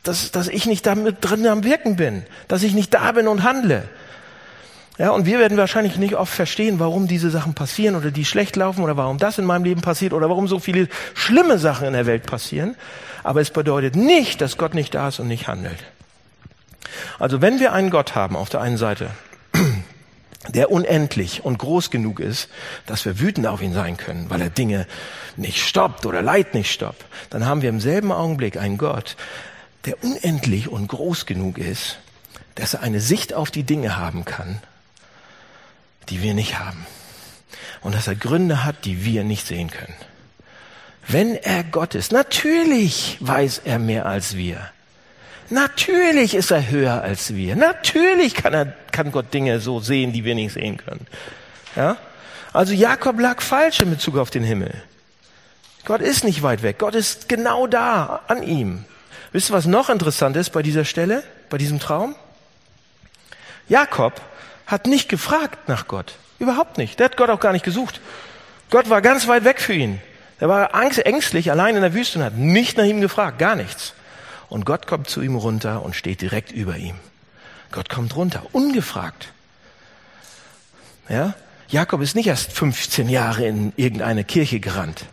[0.03, 3.43] dass, dass ich nicht damit drin am Wirken bin, dass ich nicht da bin und
[3.43, 3.83] handle.
[4.99, 8.57] Ja, und wir werden wahrscheinlich nicht oft verstehen, warum diese Sachen passieren oder die schlecht
[8.57, 11.93] laufen oder warum das in meinem Leben passiert oder warum so viele schlimme Sachen in
[11.93, 12.75] der Welt passieren.
[13.23, 15.77] Aber es bedeutet nicht, dass Gott nicht da ist und nicht handelt.
[17.19, 19.11] Also wenn wir einen Gott haben auf der einen Seite,
[20.47, 22.49] der unendlich und groß genug ist,
[22.85, 24.87] dass wir wütend auf ihn sein können, weil er Dinge
[25.35, 29.15] nicht stoppt oder Leid nicht stoppt, dann haben wir im selben Augenblick einen Gott,
[29.85, 31.99] der unendlich und groß genug ist,
[32.55, 34.61] dass er eine Sicht auf die Dinge haben kann,
[36.09, 36.85] die wir nicht haben.
[37.81, 39.95] Und dass er Gründe hat, die wir nicht sehen können.
[41.07, 44.69] Wenn er Gott ist, natürlich weiß er mehr als wir.
[45.49, 47.55] Natürlich ist er höher als wir.
[47.55, 51.07] Natürlich kann er, kann Gott Dinge so sehen, die wir nicht sehen können.
[51.75, 51.97] Ja?
[52.53, 54.73] Also Jakob lag falsch in Bezug auf den Himmel.
[55.85, 56.77] Gott ist nicht weit weg.
[56.79, 58.85] Gott ist genau da an ihm.
[59.31, 62.15] Wisst ihr, was noch interessant ist bei dieser Stelle, bei diesem Traum?
[63.67, 64.21] Jakob
[64.67, 66.13] hat nicht gefragt nach Gott.
[66.39, 66.99] Überhaupt nicht.
[66.99, 68.01] Der hat Gott auch gar nicht gesucht.
[68.69, 69.99] Gott war ganz weit weg für ihn.
[70.39, 73.93] Er war ängstlich allein in der Wüste und hat nicht nach ihm gefragt, gar nichts.
[74.49, 76.95] Und Gott kommt zu ihm runter und steht direkt über ihm.
[77.71, 79.31] Gott kommt runter, ungefragt.
[81.07, 81.35] Ja?
[81.69, 85.05] Jakob ist nicht erst 15 Jahre in irgendeine Kirche gerannt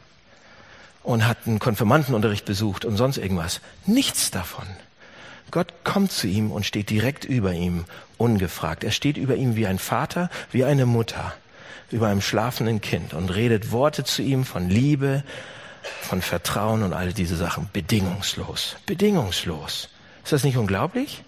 [1.02, 3.60] und hat einen Konfirmandenunterricht besucht und sonst irgendwas.
[3.84, 4.66] Nichts davon.
[5.50, 7.84] Gott kommt zu ihm und steht direkt über ihm,
[8.16, 8.84] ungefragt.
[8.84, 11.34] Er steht über ihm wie ein Vater, wie eine Mutter,
[11.90, 15.22] über einem schlafenden Kind und redet Worte zu ihm von Liebe,
[16.02, 17.68] von Vertrauen und all diese Sachen.
[17.72, 18.76] Bedingungslos.
[18.86, 19.88] Bedingungslos.
[20.24, 21.22] Ist das nicht unglaublich?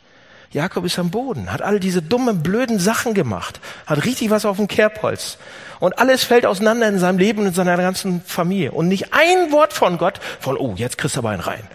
[0.51, 4.57] Jakob ist am Boden, hat all diese dummen, blöden Sachen gemacht, hat richtig was auf
[4.57, 5.37] dem Kerbholz.
[5.79, 8.73] Und alles fällt auseinander in seinem Leben und in seiner ganzen Familie.
[8.73, 11.69] Und nicht ein Wort von Gott, von, oh, jetzt kriegst du aber einen rein.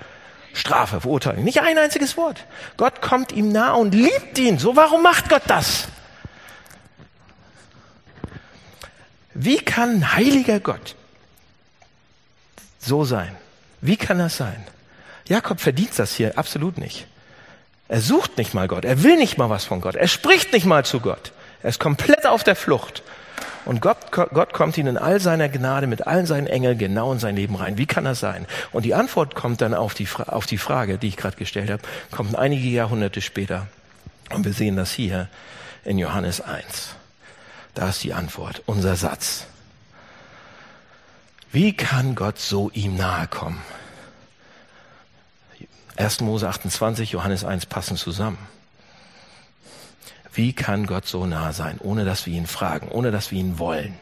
[0.53, 1.43] Strafe, Verurteilung.
[1.43, 2.45] Nicht ein einziges Wort.
[2.77, 4.57] Gott kommt ihm nah und liebt ihn.
[4.57, 5.87] So, warum macht Gott das?
[9.35, 10.95] Wie kann ein heiliger Gott
[12.85, 13.35] so sein?
[13.81, 14.63] Wie kann das sein?
[15.27, 17.07] Jakob verdient das hier absolut nicht.
[17.87, 18.85] Er sucht nicht mal Gott.
[18.85, 19.95] Er will nicht mal was von Gott.
[19.95, 21.31] Er spricht nicht mal zu Gott.
[21.61, 23.03] Er ist komplett auf der Flucht.
[23.65, 27.19] Und Gott, Gott kommt ihm in all seiner Gnade mit allen seinen Engeln genau in
[27.19, 27.77] sein Leben rein.
[27.77, 28.45] Wie kann das sein?
[28.71, 31.81] Und die Antwort kommt dann auf die, auf die Frage, die ich gerade gestellt habe,
[32.11, 33.67] kommt einige Jahrhunderte später.
[34.31, 35.29] Und wir sehen das hier
[35.85, 36.95] in Johannes 1.
[37.73, 39.45] Da ist die Antwort, unser Satz.
[41.53, 43.61] Wie kann Gott so ihm nahe kommen?
[45.97, 46.21] 1.
[46.21, 48.39] Mose 28, Johannes 1 passen zusammen.
[50.33, 53.59] Wie kann Gott so nah sein, ohne dass wir ihn fragen, ohne dass wir ihn
[53.59, 53.93] wollen?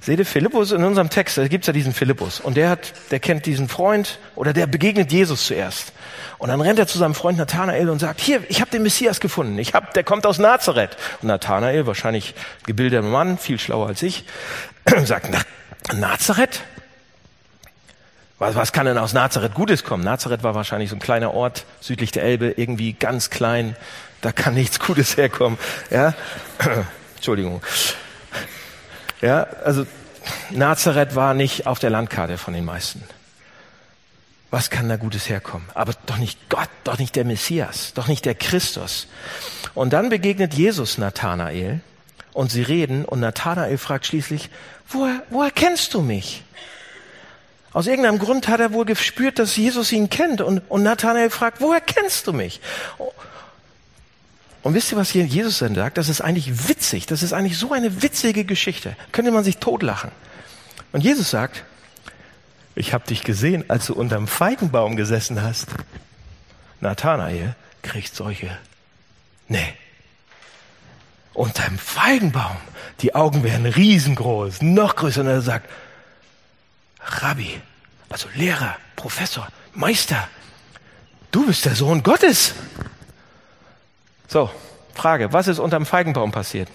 [0.00, 3.18] Seht ihr Philippus in unserem Text, da gibt's ja diesen Philippus und der hat, der
[3.18, 5.92] kennt diesen Freund oder der begegnet Jesus zuerst.
[6.38, 9.18] Und dann rennt er zu seinem Freund Nathanael und sagt, hier, ich habe den Messias
[9.18, 9.58] gefunden.
[9.58, 10.96] Ich hab, der kommt aus Nazareth.
[11.20, 12.34] Und Nathanael, wahrscheinlich
[12.64, 14.24] gebildeter Mann, viel schlauer als ich,
[15.04, 15.30] sagt,
[15.94, 16.60] Nazareth?
[18.38, 20.04] Was, was kann denn aus Nazareth Gutes kommen?
[20.04, 23.74] Nazareth war wahrscheinlich so ein kleiner Ort südlich der Elbe, irgendwie ganz klein.
[24.20, 25.58] Da kann nichts Gutes herkommen.
[25.90, 26.14] Ja,
[27.16, 27.62] Entschuldigung.
[29.20, 29.86] Ja, also
[30.50, 33.02] Nazareth war nicht auf der Landkarte von den meisten.
[34.50, 35.68] Was kann da Gutes herkommen?
[35.74, 39.06] Aber doch nicht Gott, doch nicht der Messias, doch nicht der Christus.
[39.74, 41.80] Und dann begegnet Jesus Nathanael
[42.32, 44.48] und sie reden und Nathanael fragt schließlich,
[44.88, 46.44] woher, woher kennst du mich?
[47.72, 50.40] Aus irgendeinem Grund hat er wohl gespürt, dass Jesus ihn kennt.
[50.40, 52.60] Und, und Nathanael fragt, woher kennst du mich?
[54.62, 55.98] Und wisst ihr, was Jesus dann sagt?
[55.98, 57.06] Das ist eigentlich witzig.
[57.06, 58.96] Das ist eigentlich so eine witzige Geschichte.
[59.12, 60.10] Könnte man sich totlachen.
[60.92, 61.64] Und Jesus sagt,
[62.74, 65.68] ich habe dich gesehen, als du unterm Feigenbaum gesessen hast.
[66.80, 68.56] Nathanael kriegt solche.
[69.48, 69.74] Nee.
[71.34, 72.56] Unterm Feigenbaum.
[73.00, 75.20] Die Augen werden riesengroß, noch größer.
[75.20, 75.68] Und er sagt,
[77.00, 77.60] Rabbi,
[78.08, 80.28] also Lehrer, Professor, Meister,
[81.30, 82.54] du bist der Sohn Gottes.
[84.28, 84.50] So,
[84.94, 86.68] Frage, was ist unterm Feigenbaum passiert?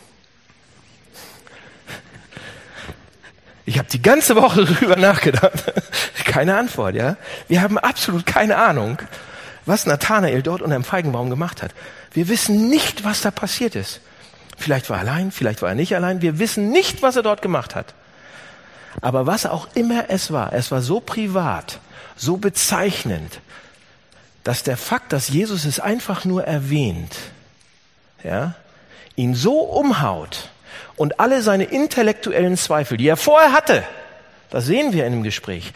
[3.65, 5.71] Ich habe die ganze Woche darüber nachgedacht.
[6.25, 7.15] Keine Antwort, ja?
[7.47, 8.97] Wir haben absolut keine Ahnung,
[9.65, 11.71] was Nathanael dort unter dem Feigenbaum gemacht hat.
[12.11, 14.01] Wir wissen nicht, was da passiert ist.
[14.57, 16.21] Vielleicht war er allein, vielleicht war er nicht allein.
[16.21, 17.93] Wir wissen nicht, was er dort gemacht hat.
[19.01, 21.79] Aber was auch immer es war, es war so privat,
[22.15, 23.39] so bezeichnend,
[24.43, 27.15] dass der Fakt, dass Jesus es einfach nur erwähnt,
[28.23, 28.55] ja,
[29.15, 30.49] ihn so umhaut
[30.95, 33.83] und alle seine intellektuellen Zweifel, die er vorher hatte,
[34.49, 35.73] das sehen wir in dem Gespräch,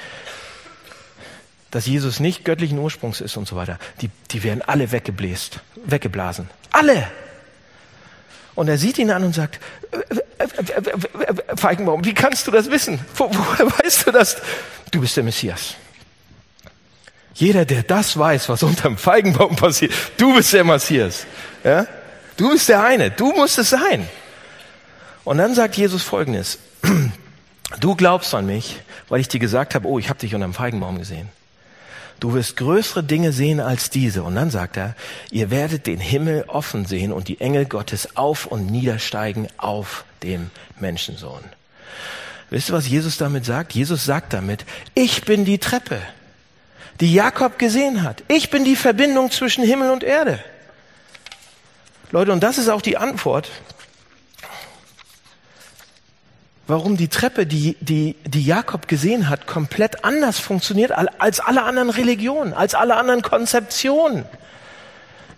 [1.71, 6.49] dass Jesus nicht göttlichen Ursprungs ist und so weiter, die, die werden alle weggebläst, weggeblasen.
[6.71, 7.07] Alle!
[8.55, 9.59] Und er sieht ihn an und sagt,
[11.55, 12.99] Feigenbaum, wie kannst du das wissen?
[13.15, 14.37] Wo, woher weißt du das?
[14.91, 15.75] Du bist der Messias.
[17.35, 21.27] Jeder, der das weiß, was unterm Feigenbaum passiert, du bist der Messias.
[21.63, 21.85] Ja?
[22.37, 24.07] Du bist der eine, du musst es sein.
[25.23, 26.59] Und dann sagt Jesus Folgendes.
[27.81, 30.99] Du glaubst an mich, weil ich dir gesagt habe, oh, ich habe dich unterm Feigenbaum
[30.99, 31.27] gesehen.
[32.21, 34.23] Du wirst größere Dinge sehen als diese.
[34.23, 34.95] Und dann sagt er,
[35.31, 40.49] ihr werdet den Himmel offen sehen und die Engel Gottes auf und niedersteigen auf dem
[40.79, 41.43] Menschensohn.
[42.49, 43.73] Wisst ihr, was Jesus damit sagt?
[43.73, 46.01] Jesus sagt damit, ich bin die Treppe,
[47.01, 48.23] die Jakob gesehen hat.
[48.29, 50.39] Ich bin die Verbindung zwischen Himmel und Erde.
[52.11, 53.49] Leute, und das ist auch die Antwort,
[56.67, 61.89] warum die Treppe, die, die, die Jakob gesehen hat, komplett anders funktioniert als alle anderen
[61.89, 64.25] Religionen, als alle anderen Konzeptionen.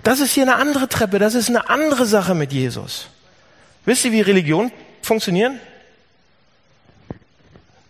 [0.04, 3.08] Das ist hier eine andere Treppe, das ist eine andere Sache mit Jesus.
[3.86, 5.60] Wisst ihr, wie Religionen funktionieren?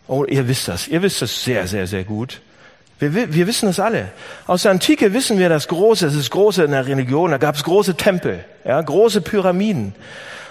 [0.07, 0.87] Oh, ihr wisst das.
[0.87, 2.41] Ihr wisst das sehr, sehr, sehr gut.
[2.99, 4.09] Wir, wir wissen das alle.
[4.45, 7.55] Aus der Antike wissen wir das Große, es ist Große in der Religion, da gab
[7.55, 9.95] es große Tempel, ja, große Pyramiden.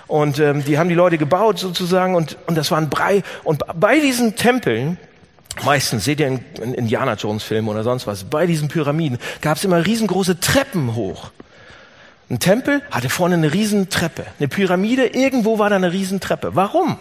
[0.06, 3.22] Und ähm, die haben die Leute gebaut sozusagen und, und das waren Brei.
[3.44, 4.96] Und bei diesen Tempeln,
[5.62, 9.58] meistens seht ihr in, in Indiana Jones Filmen oder sonst was, bei diesen Pyramiden gab
[9.58, 11.30] es immer riesengroße Treppen hoch.
[12.30, 14.24] Ein Tempel hatte vorne eine Riesentreppe.
[14.38, 16.54] Eine Pyramide, irgendwo war da eine Riesentreppe.
[16.54, 16.98] Warum?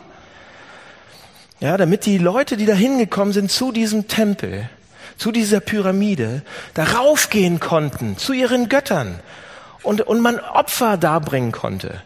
[1.62, 4.70] Ja, damit die Leute, die da hingekommen sind zu diesem Tempel,
[5.18, 6.42] zu dieser Pyramide,
[6.74, 9.20] da raufgehen konnten, zu ihren Göttern
[9.84, 12.02] und, und man Opfer darbringen konnte.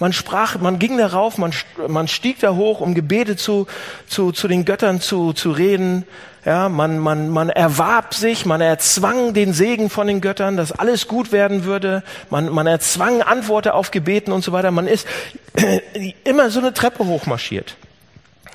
[0.00, 1.52] Man sprach, man ging darauf, man,
[1.86, 3.66] man stieg da hoch, um Gebete zu,
[4.08, 6.04] zu, zu den Göttern zu, zu reden.
[6.44, 11.06] Ja, man, man, man erwarb sich, man erzwang den Segen von den Göttern, dass alles
[11.06, 12.02] gut werden würde.
[12.28, 14.72] Man, man erzwang Antworten auf Gebeten und so weiter.
[14.72, 15.06] Man ist
[16.24, 17.76] immer so eine Treppe hochmarschiert.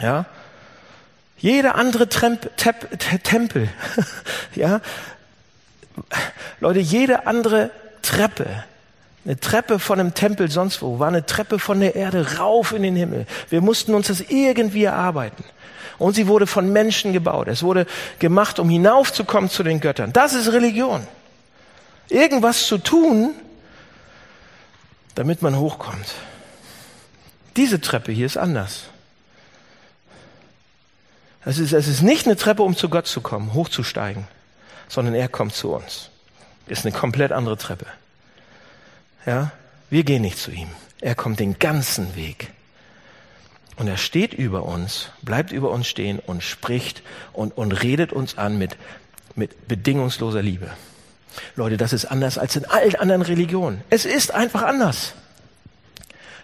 [0.01, 0.25] Ja,
[1.39, 3.69] jede andere Tremp, Tep, Tempel,
[4.55, 4.81] ja,
[6.59, 7.71] Leute, jede andere
[8.01, 8.63] Treppe
[9.25, 12.83] eine Treppe von einem Tempel sonst wo, war eine Treppe von der Erde rauf in
[12.83, 13.27] den Himmel.
[13.49, 15.43] Wir mussten uns das irgendwie erarbeiten.
[15.99, 17.47] Und sie wurde von Menschen gebaut.
[17.47, 17.85] Es wurde
[18.17, 20.13] gemacht, um hinaufzukommen zu den Göttern.
[20.13, 21.05] Das ist Religion.
[22.07, 23.35] Irgendwas zu tun,
[25.13, 26.15] damit man hochkommt.
[27.57, 28.88] Diese Treppe hier ist anders.
[31.45, 34.27] Es ist, es ist nicht eine Treppe, um zu Gott zu kommen, hochzusteigen,
[34.87, 36.09] sondern er kommt zu uns.
[36.67, 37.85] Ist eine komplett andere Treppe.
[39.25, 39.51] Ja,
[39.89, 40.69] wir gehen nicht zu ihm.
[41.01, 42.51] Er kommt den ganzen Weg.
[43.77, 48.37] Und er steht über uns, bleibt über uns stehen und spricht und, und redet uns
[48.37, 48.75] an mit,
[49.35, 50.69] mit bedingungsloser Liebe.
[51.55, 53.81] Leute, das ist anders als in allen anderen Religionen.
[53.89, 55.13] Es ist einfach anders.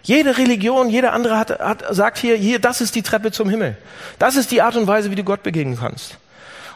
[0.06, 3.76] Jede Religion, jede andere hat, hat, sagt hier, hier, das ist die Treppe zum Himmel.
[4.20, 6.18] Das ist die Art und Weise, wie du Gott begegnen kannst.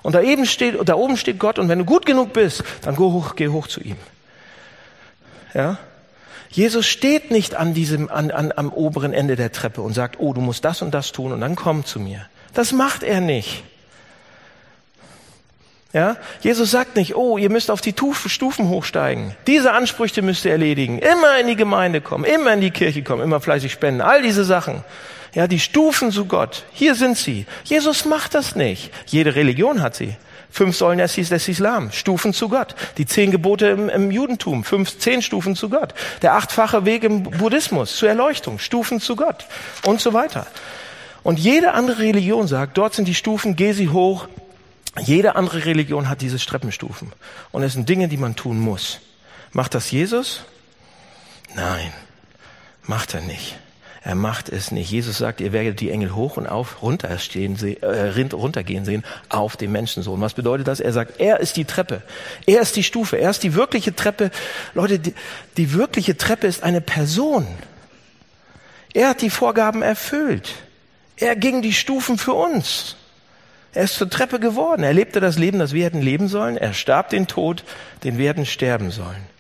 [0.03, 2.97] Und da eben steht, da oben steht Gott und wenn du gut genug bist, dann
[2.97, 3.95] geh hoch, geh hoch zu ihm.
[5.55, 5.79] Ja?
[6.51, 10.33] Jesus steht nicht an diesem, an, an, am oberen Ende der Treppe und sagt, oh,
[10.33, 12.27] du musst das und das tun und dann komm zu mir.
[12.53, 13.63] Das macht er nicht.
[15.93, 17.95] Ja, Jesus sagt nicht, oh, ihr müsst auf die
[18.27, 19.35] Stufen hochsteigen.
[19.49, 21.01] Diese Ansprüche müsst ihr erledigen.
[21.01, 24.01] Immer in die Gemeinde kommen, immer in die Kirche kommen, immer fleißig spenden.
[24.01, 24.85] All diese Sachen.
[25.35, 26.65] Ja, die Stufen zu Gott.
[26.73, 27.47] Hier sind sie.
[27.65, 28.93] Jesus macht das nicht.
[29.07, 30.17] Jede Religion hat sie.
[30.53, 32.75] Fünf Säulen des Islam, Stufen zu Gott.
[32.99, 35.95] Die zehn Gebote im, im, Judentum, fünf, zehn Stufen zu Gott.
[36.23, 39.47] Der achtfache Weg im Buddhismus zur Erleuchtung, Stufen zu Gott
[39.85, 40.47] und so weiter.
[41.23, 44.27] Und jede andere Religion sagt, dort sind die Stufen, geh sie hoch.
[44.99, 47.13] Jede andere Religion hat diese Treppenstufen.
[47.53, 48.99] Und es sind Dinge, die man tun muss.
[49.53, 50.43] Macht das Jesus?
[51.55, 51.93] Nein.
[52.83, 53.57] Macht er nicht.
[54.03, 54.91] Er macht es nicht.
[54.91, 59.73] Jesus sagt, ihr werdet die Engel hoch und auf runterstehen, äh, runtergehen sehen auf den
[59.73, 60.21] Menschensohn.
[60.21, 60.81] Was bedeutet das?
[60.81, 62.03] Er sagt, er ist die Treppe.
[62.47, 63.19] Er ist die Stufe.
[63.19, 64.31] Er ist die wirkliche Treppe.
[64.73, 65.15] Leute, die,
[65.59, 67.47] die wirkliche Treppe ist eine Person.
[68.95, 70.55] Er hat die Vorgaben erfüllt.
[71.17, 72.97] Er ging die Stufen für uns.
[73.73, 74.83] Er ist zur Treppe geworden.
[74.83, 76.57] Er lebte das Leben, das wir hätten leben sollen.
[76.57, 77.65] Er starb den Tod,
[78.05, 79.31] den wir hätten sterben sollen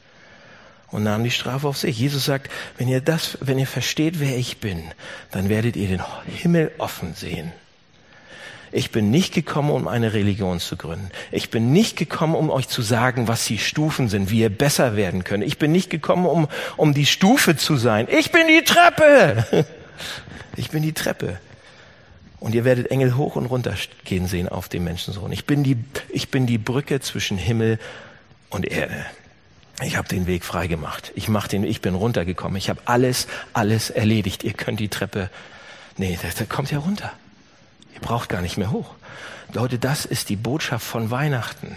[0.90, 1.98] und nahm die Strafe auf sich.
[1.98, 4.82] Jesus sagt, wenn ihr das, wenn ihr versteht, wer ich bin,
[5.30, 7.52] dann werdet ihr den Himmel offen sehen.
[8.72, 11.10] Ich bin nicht gekommen, um eine Religion zu gründen.
[11.32, 14.94] Ich bin nicht gekommen, um euch zu sagen, was die Stufen sind, wie ihr besser
[14.94, 15.42] werden könnt.
[15.42, 18.06] Ich bin nicht gekommen, um, um die Stufe zu sein.
[18.08, 19.66] Ich bin die Treppe.
[20.56, 21.38] Ich bin die Treppe.
[22.40, 23.74] Und ihr werdet Engel hoch und runter
[24.04, 25.30] gehen sehen auf dem Menschensohn.
[25.30, 25.76] Ich bin die,
[26.08, 27.78] ich bin die Brücke zwischen Himmel
[28.48, 29.04] und Erde.
[29.82, 31.12] Ich habe den Weg freigemacht.
[31.14, 32.56] Ich mach den, ich bin runtergekommen.
[32.56, 34.42] Ich habe alles, alles erledigt.
[34.42, 35.30] Ihr könnt die Treppe.
[35.96, 37.12] Nee, da, da kommt ja runter.
[37.94, 38.94] Ihr braucht gar nicht mehr hoch.
[39.52, 41.76] Leute, das ist die Botschaft von Weihnachten.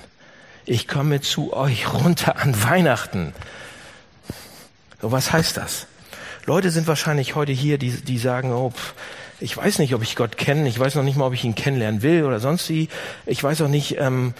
[0.65, 3.34] Ich komme zu euch runter an Weihnachten.
[5.02, 5.88] So, was heißt das?
[6.45, 8.93] Leute sind wahrscheinlich heute hier, die, die sagen, oh, pff,
[9.43, 11.53] ich weiß nicht, ob ich Gott kenne, ich weiß noch nicht mal, ob ich ihn
[11.53, 12.88] kennenlernen will oder sonst wie.
[13.25, 14.34] Ich weiß auch nicht, ähm,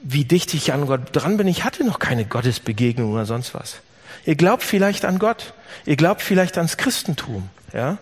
[0.00, 1.48] wie dicht ich an Gott dran bin.
[1.48, 3.80] Ich hatte noch keine Gottesbegegnung oder sonst was.
[4.24, 5.54] Ihr glaubt vielleicht an Gott.
[5.86, 7.98] Ihr glaubt vielleicht ans Christentum, ja.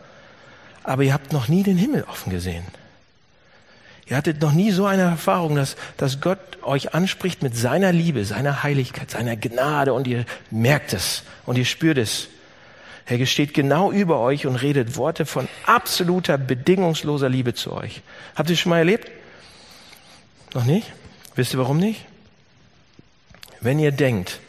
[0.83, 2.65] Aber ihr habt noch nie den Himmel offen gesehen.
[4.07, 8.27] Ihr hattet noch nie so eine Erfahrung, dass, dass Gott euch anspricht mit seiner Liebe,
[8.27, 12.29] seiner Heiligkeit, seiner Gnade und ihr merkt es und ihr spürt es.
[13.07, 18.03] Er steht genau über euch und redet Worte von absoluter, bedingungsloser Liebe zu euch.
[18.35, 19.11] Habt ihr schon mal erlebt?
[20.55, 20.91] Noch nicht?
[21.35, 22.07] Wisst ihr warum nicht?
[23.61, 24.41] Wenn ihr denkt,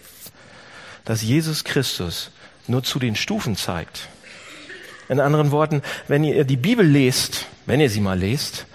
[1.04, 2.32] dass Jesus Christus
[2.68, 4.10] nur zu den Stufen zeigt,
[5.10, 8.66] in anderen Worten, wenn ihr die Bibel lest, wenn ihr sie mal lest,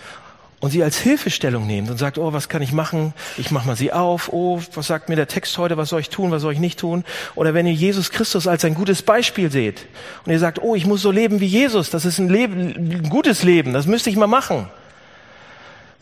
[0.61, 3.15] und sie als Hilfestellung nehmt und sagt, oh, was kann ich machen?
[3.39, 4.31] Ich mach mal sie auf.
[4.31, 5.79] Oh, was sagt mir der Text heute?
[5.79, 6.31] Was soll ich tun?
[6.31, 7.05] Was soll ich nicht tun?
[7.35, 9.87] Oder wenn ihr Jesus Christus als ein gutes Beispiel seht
[10.27, 11.89] und ihr sagt, oh, ich muss so leben wie Jesus.
[11.89, 13.73] Das ist ein Leben, ein gutes Leben.
[13.73, 14.69] Das müsste ich mal machen.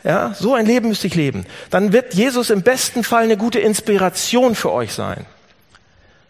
[0.02, 1.46] Ja, so ein Leben müsste ich leben.
[1.70, 5.24] Dann wird Jesus im besten Fall eine gute Inspiration für euch sein.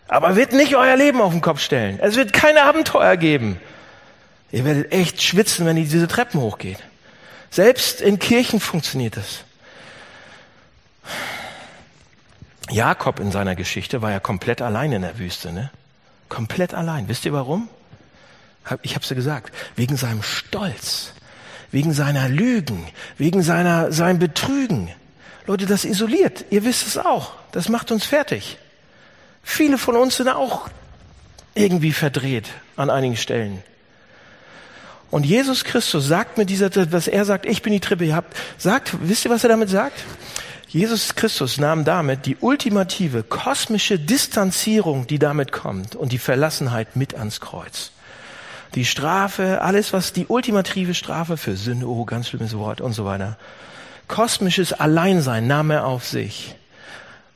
[0.07, 1.99] Aber wird nicht euer Leben auf den Kopf stellen.
[2.01, 3.59] Es wird keine Abenteuer geben.
[4.53, 6.79] Ihr werdet echt schwitzen, wenn ihr diese Treppen hochgeht.
[7.51, 9.45] Selbst in Kirchen funktioniert das.
[12.71, 15.71] Jakob in seiner Geschichte war ja komplett allein in der Wüste, ne?
[16.29, 17.09] Komplett allein.
[17.09, 17.69] Wisst ihr warum?
[18.83, 19.55] Ich habe es ja gesagt.
[19.77, 21.13] Wegen seinem Stolz
[21.71, 24.91] wegen seiner Lügen, wegen seiner, sein Betrügen.
[25.47, 26.47] Leute, das isoliert.
[26.51, 27.33] Ihr wisst es auch.
[27.53, 28.59] Das macht uns fertig.
[29.43, 30.69] Viele von uns sind auch
[31.55, 33.63] irgendwie verdreht an einigen Stellen.
[35.11, 38.37] Und Jesus Christus sagt mir dieser, dass er sagt, ich bin die Trippe, ihr habt,
[38.59, 40.05] sagt, wisst ihr, was er damit sagt?
[40.68, 47.14] Jesus Christus nahm damit die ultimative kosmische Distanzierung, die damit kommt, und die Verlassenheit mit
[47.14, 47.92] ans Kreuz
[48.75, 53.05] die Strafe, alles was die ultimative Strafe für Sünde, oh, ganz schlimmes Wort und so
[53.05, 53.37] weiter.
[54.07, 56.55] Kosmisches Alleinsein nahm er auf sich.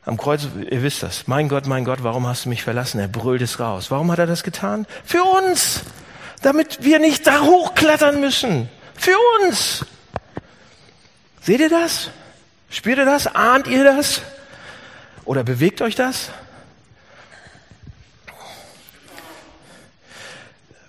[0.04, 1.28] Am Kreuz, ihr wisst das.
[1.28, 2.98] Mein Gott, mein Gott, warum hast du mich verlassen?
[2.98, 3.90] Er brüllt es raus.
[3.90, 4.86] Warum hat er das getan?
[5.04, 5.82] Für uns!
[6.42, 8.68] Damit wir nicht da hochklettern müssen.
[8.94, 9.86] Für uns!
[11.40, 12.10] Seht ihr das?
[12.70, 13.26] Spürt ihr das?
[13.26, 14.22] Ahnt ihr das?
[15.24, 16.30] Oder bewegt euch das?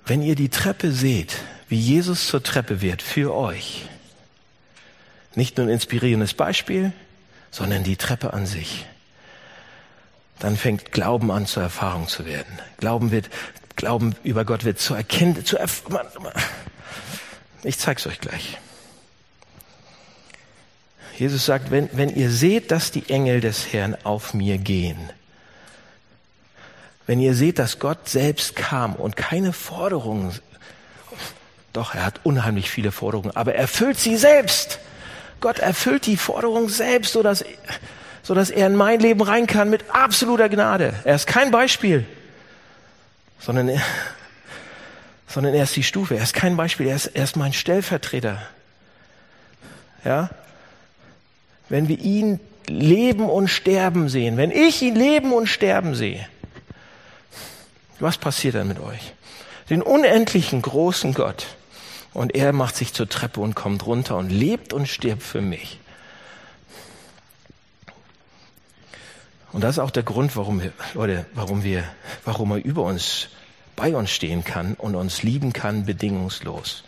[0.05, 1.37] Wenn ihr die Treppe seht,
[1.69, 3.85] wie Jesus zur Treppe wird für euch,
[5.35, 6.91] nicht nur ein inspirierendes Beispiel,
[7.51, 8.85] sondern die Treppe an sich,
[10.39, 12.59] dann fängt Glauben an zur Erfahrung zu werden.
[12.77, 13.29] Glauben wird,
[13.75, 15.83] Glauben über Gott wird zu erkennen, zu erf
[17.63, 18.59] Ich zeig's euch gleich.
[21.17, 25.11] Jesus sagt, wenn, wenn ihr seht, dass die Engel des Herrn auf mir gehen,
[27.05, 30.39] wenn ihr seht, dass Gott selbst kam und keine Forderungen,
[31.73, 34.79] doch, er hat unheimlich viele Forderungen, aber er erfüllt sie selbst.
[35.41, 37.43] Gott erfüllt die Forderung selbst, sodass,
[38.21, 40.93] sodass er in mein Leben rein kann mit absoluter Gnade.
[41.03, 42.05] Er ist kein Beispiel,
[43.39, 43.81] sondern er,
[45.27, 46.15] sondern er ist die Stufe.
[46.15, 48.41] Er ist kein Beispiel, er ist, er ist mein Stellvertreter.
[50.05, 50.29] Ja?
[51.69, 56.27] Wenn wir ihn leben und sterben sehen, wenn ich ihn leben und sterben sehe,
[57.99, 59.13] was passiert dann mit euch?
[59.69, 61.47] Den unendlichen großen Gott.
[62.13, 65.79] Und er macht sich zur Treppe und kommt runter und lebt und stirbt für mich.
[69.53, 71.83] Und das ist auch der Grund, warum wir, Leute, warum wir,
[72.25, 73.29] warum er über uns
[73.75, 76.83] bei uns stehen kann und uns lieben kann bedingungslos.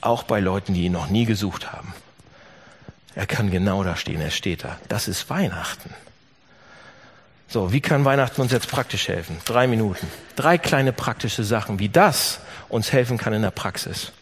[0.00, 1.92] Auch bei Leuten, die ihn noch nie gesucht haben.
[3.14, 4.78] Er kann genau da stehen, er steht da.
[4.88, 5.92] Das ist Weihnachten.
[7.48, 9.38] So, wie kann Weihnachten uns jetzt praktisch helfen?
[9.44, 10.06] Drei Minuten.
[10.36, 14.12] Drei kleine praktische Sachen, wie das uns helfen kann in der Praxis.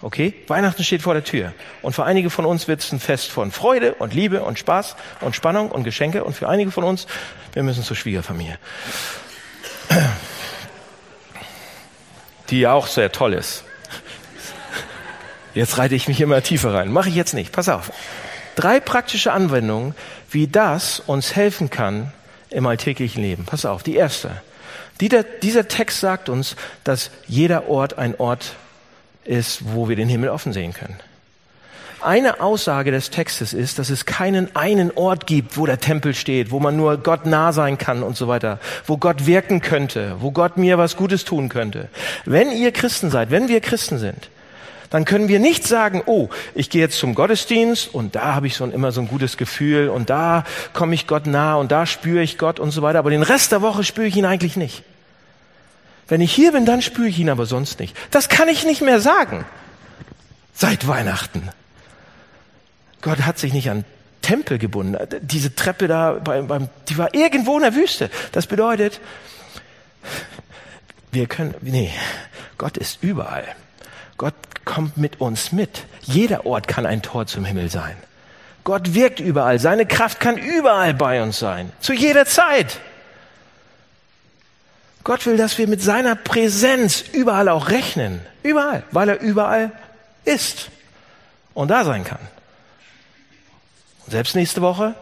[0.00, 0.34] Okay?
[0.46, 1.52] Weihnachten steht vor der Tür.
[1.82, 4.94] Und für einige von uns wird es ein Fest von Freude und Liebe und Spaß
[5.20, 6.22] und Spannung und Geschenke.
[6.22, 7.06] Und für einige von uns,
[7.52, 8.58] wir müssen zur Schwiegerfamilie.
[12.50, 13.64] Die auch sehr toll ist.
[15.54, 16.92] Jetzt reite ich mich immer tiefer rein.
[16.92, 17.50] Mache ich jetzt nicht.
[17.50, 17.90] Pass auf.
[18.54, 19.94] Drei praktische Anwendungen,
[20.30, 22.12] wie das uns helfen kann
[22.50, 23.44] im alltäglichen Leben.
[23.44, 23.82] Pass auf.
[23.82, 24.42] Die erste.
[25.00, 28.54] Dieser Text sagt uns, dass jeder Ort ein Ort
[29.28, 30.96] ist, wo wir den Himmel offen sehen können.
[32.00, 36.52] Eine Aussage des Textes ist, dass es keinen einen Ort gibt, wo der Tempel steht,
[36.52, 40.30] wo man nur Gott nah sein kann und so weiter, wo Gott wirken könnte, wo
[40.30, 41.88] Gott mir was Gutes tun könnte.
[42.24, 44.30] Wenn ihr Christen seid, wenn wir Christen sind,
[44.90, 48.54] dann können wir nicht sagen, oh, ich gehe jetzt zum Gottesdienst und da habe ich
[48.54, 51.84] so ein, immer so ein gutes Gefühl und da komme ich Gott nah und da
[51.84, 54.56] spüre ich Gott und so weiter, aber den Rest der Woche spüre ich ihn eigentlich
[54.56, 54.84] nicht.
[56.08, 57.96] Wenn ich hier bin, dann spüre ich ihn aber sonst nicht.
[58.10, 59.44] Das kann ich nicht mehr sagen.
[60.54, 61.50] Seit Weihnachten.
[63.02, 63.84] Gott hat sich nicht an
[64.22, 64.96] Tempel gebunden.
[65.20, 68.10] Diese Treppe da, beim, beim, die war irgendwo in der Wüste.
[68.32, 69.00] Das bedeutet,
[71.12, 71.92] wir können, nee,
[72.56, 73.44] Gott ist überall.
[74.16, 74.34] Gott
[74.64, 75.84] kommt mit uns mit.
[76.02, 77.96] Jeder Ort kann ein Tor zum Himmel sein.
[78.64, 79.58] Gott wirkt überall.
[79.58, 81.72] Seine Kraft kann überall bei uns sein.
[81.80, 82.80] Zu jeder Zeit.
[85.08, 88.20] Gott will, dass wir mit seiner Präsenz überall auch rechnen.
[88.42, 89.72] Überall, weil er überall
[90.26, 90.68] ist
[91.54, 92.18] und da sein kann.
[94.04, 94.94] Und selbst nächste Woche,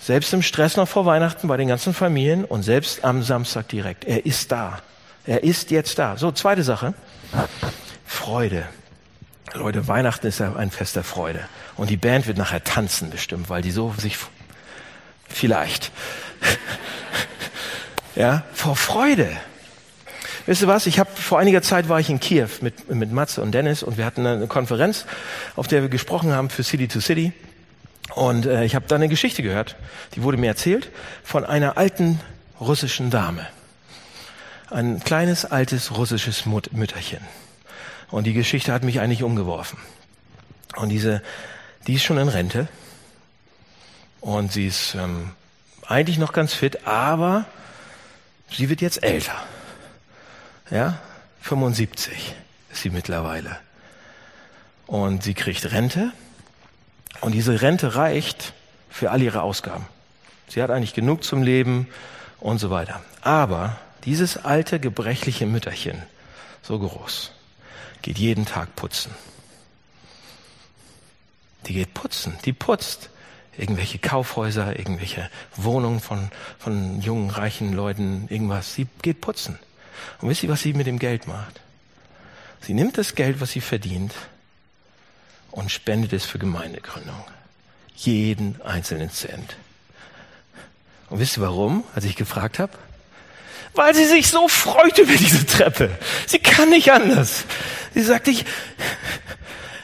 [0.00, 4.06] selbst im Stress noch vor Weihnachten bei den ganzen Familien und selbst am Samstag direkt.
[4.06, 4.80] Er ist da.
[5.26, 6.16] Er ist jetzt da.
[6.16, 6.94] So, zweite Sache.
[8.06, 8.64] Freude.
[9.52, 11.40] Leute, Weihnachten ist ja ein Fest der Freude.
[11.76, 14.16] Und die Band wird nachher tanzen bestimmt, weil die so sich
[15.28, 15.92] vielleicht
[18.16, 19.28] ja, vor Freude.
[20.46, 20.86] Wisst ihr was?
[20.86, 23.98] Ich habe vor einiger Zeit war ich in Kiew mit mit Matze und Dennis und
[23.98, 25.04] wir hatten eine Konferenz,
[25.54, 27.32] auf der wir gesprochen haben für City to City.
[28.14, 29.76] Und äh, ich habe da eine Geschichte gehört,
[30.14, 30.90] die wurde mir erzählt
[31.24, 32.20] von einer alten
[32.60, 33.46] russischen Dame.
[34.70, 37.20] Ein kleines altes russisches Mut Mütterchen.
[38.10, 39.78] Und die Geschichte hat mich eigentlich umgeworfen.
[40.76, 41.22] Und diese,
[41.86, 42.68] die ist schon in Rente
[44.20, 45.30] und sie ist ähm,
[45.86, 47.46] eigentlich noch ganz fit, aber
[48.50, 49.42] Sie wird jetzt älter.
[50.70, 50.98] Ja,
[51.42, 52.34] 75
[52.72, 53.58] ist sie mittlerweile.
[54.86, 56.12] Und sie kriegt Rente.
[57.20, 58.52] Und diese Rente reicht
[58.90, 59.86] für all ihre Ausgaben.
[60.48, 61.88] Sie hat eigentlich genug zum Leben
[62.40, 63.02] und so weiter.
[63.22, 66.02] Aber dieses alte, gebrechliche Mütterchen,
[66.62, 67.32] so groß,
[68.02, 69.12] geht jeden Tag putzen.
[71.66, 73.10] Die geht putzen, die putzt
[73.58, 78.74] irgendwelche Kaufhäuser, irgendwelche Wohnungen von, von jungen, reichen Leuten, irgendwas.
[78.74, 79.58] Sie geht putzen.
[80.20, 81.60] Und wisst ihr, was sie mit dem Geld macht?
[82.60, 84.12] Sie nimmt das Geld, was sie verdient,
[85.50, 87.22] und spendet es für Gemeindegründung.
[87.94, 89.56] Jeden einzelnen Cent.
[91.08, 92.72] Und wisst ihr warum, als ich gefragt habe?
[93.74, 95.96] Weil sie sich so freut über diese Treppe.
[96.26, 97.44] Sie kann nicht anders.
[97.94, 98.44] Sie sagt, ich,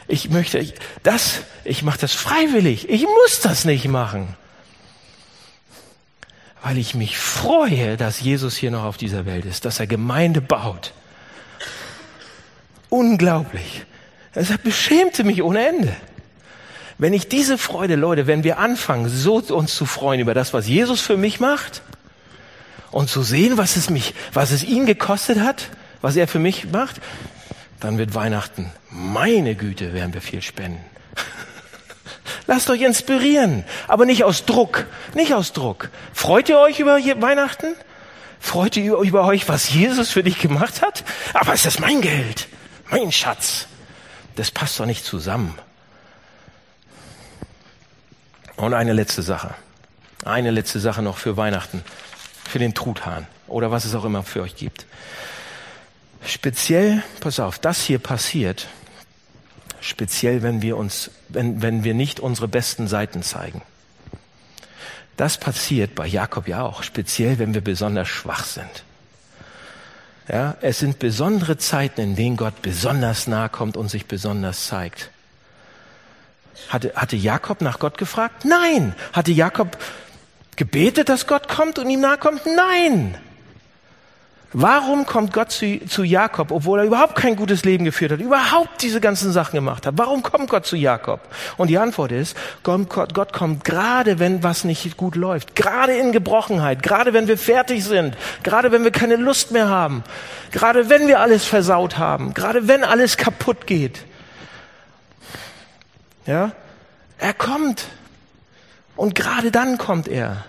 [0.07, 0.73] ich möchte ich,
[1.03, 2.89] das, ich mache das freiwillig.
[2.89, 4.35] Ich muss das nicht machen.
[6.61, 10.41] Weil ich mich freue, dass Jesus hier noch auf dieser Welt ist, dass er Gemeinde
[10.41, 10.93] baut.
[12.89, 13.85] Unglaublich.
[14.33, 15.95] Es beschämte mich ohne Ende.
[16.97, 20.67] Wenn ich diese Freude, Leute, wenn wir anfangen, so uns zu freuen über das, was
[20.67, 21.81] Jesus für mich macht
[22.91, 25.69] und zu sehen, was es mich, was es ihn gekostet hat,
[26.01, 27.01] was er für mich macht,
[27.83, 30.83] dann wird Weihnachten, meine Güte, werden wir viel spenden.
[32.47, 35.89] Lasst euch inspirieren, aber nicht aus Druck, nicht aus Druck.
[36.13, 37.75] Freut ihr euch über Weihnachten?
[38.39, 41.03] Freut ihr über euch, was Jesus für dich gemacht hat?
[41.33, 42.47] Aber ist das mein Geld,
[42.89, 43.67] mein Schatz?
[44.35, 45.57] Das passt doch nicht zusammen.
[48.55, 49.55] Und eine letzte Sache.
[50.23, 51.83] Eine letzte Sache noch für Weihnachten.
[52.47, 53.27] Für den Truthahn.
[53.47, 54.85] Oder was es auch immer für euch gibt.
[56.25, 58.67] Speziell, pass auf, das hier passiert,
[59.81, 63.61] speziell wenn wir uns, wenn, wenn wir nicht unsere besten Seiten zeigen.
[65.17, 68.83] Das passiert bei Jakob ja auch, speziell wenn wir besonders schwach sind.
[70.27, 75.09] Ja, es sind besondere Zeiten, in denen Gott besonders nahe kommt und sich besonders zeigt.
[76.69, 78.45] Hatte, hatte Jakob nach Gott gefragt?
[78.45, 78.95] Nein.
[79.11, 79.77] Hatte Jakob
[80.55, 82.45] gebetet, dass Gott kommt und ihm nahe kommt?
[82.45, 83.17] Nein.
[84.53, 88.83] Warum kommt Gott zu, zu, Jakob, obwohl er überhaupt kein gutes Leben geführt hat, überhaupt
[88.83, 89.95] diese ganzen Sachen gemacht hat?
[89.97, 91.21] Warum kommt Gott zu Jakob?
[91.57, 96.11] Und die Antwort ist, Gott, Gott kommt gerade, wenn was nicht gut läuft, gerade in
[96.11, 100.03] Gebrochenheit, gerade wenn wir fertig sind, gerade wenn wir keine Lust mehr haben,
[100.51, 104.05] gerade wenn wir alles versaut haben, gerade wenn alles kaputt geht.
[106.27, 106.51] Ja?
[107.17, 107.87] Er kommt.
[108.95, 110.45] Und gerade dann kommt er.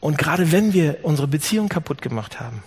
[0.00, 2.62] Und gerade wenn wir unsere Beziehung kaputt gemacht haben,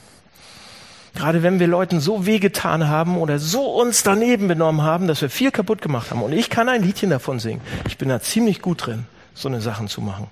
[1.15, 5.29] gerade wenn wir Leuten so wehgetan haben oder so uns daneben benommen haben, dass wir
[5.29, 6.21] viel kaputt gemacht haben.
[6.21, 7.61] Und ich kann ein Liedchen davon singen.
[7.87, 10.27] Ich bin da ziemlich gut drin, so eine Sachen zu machen.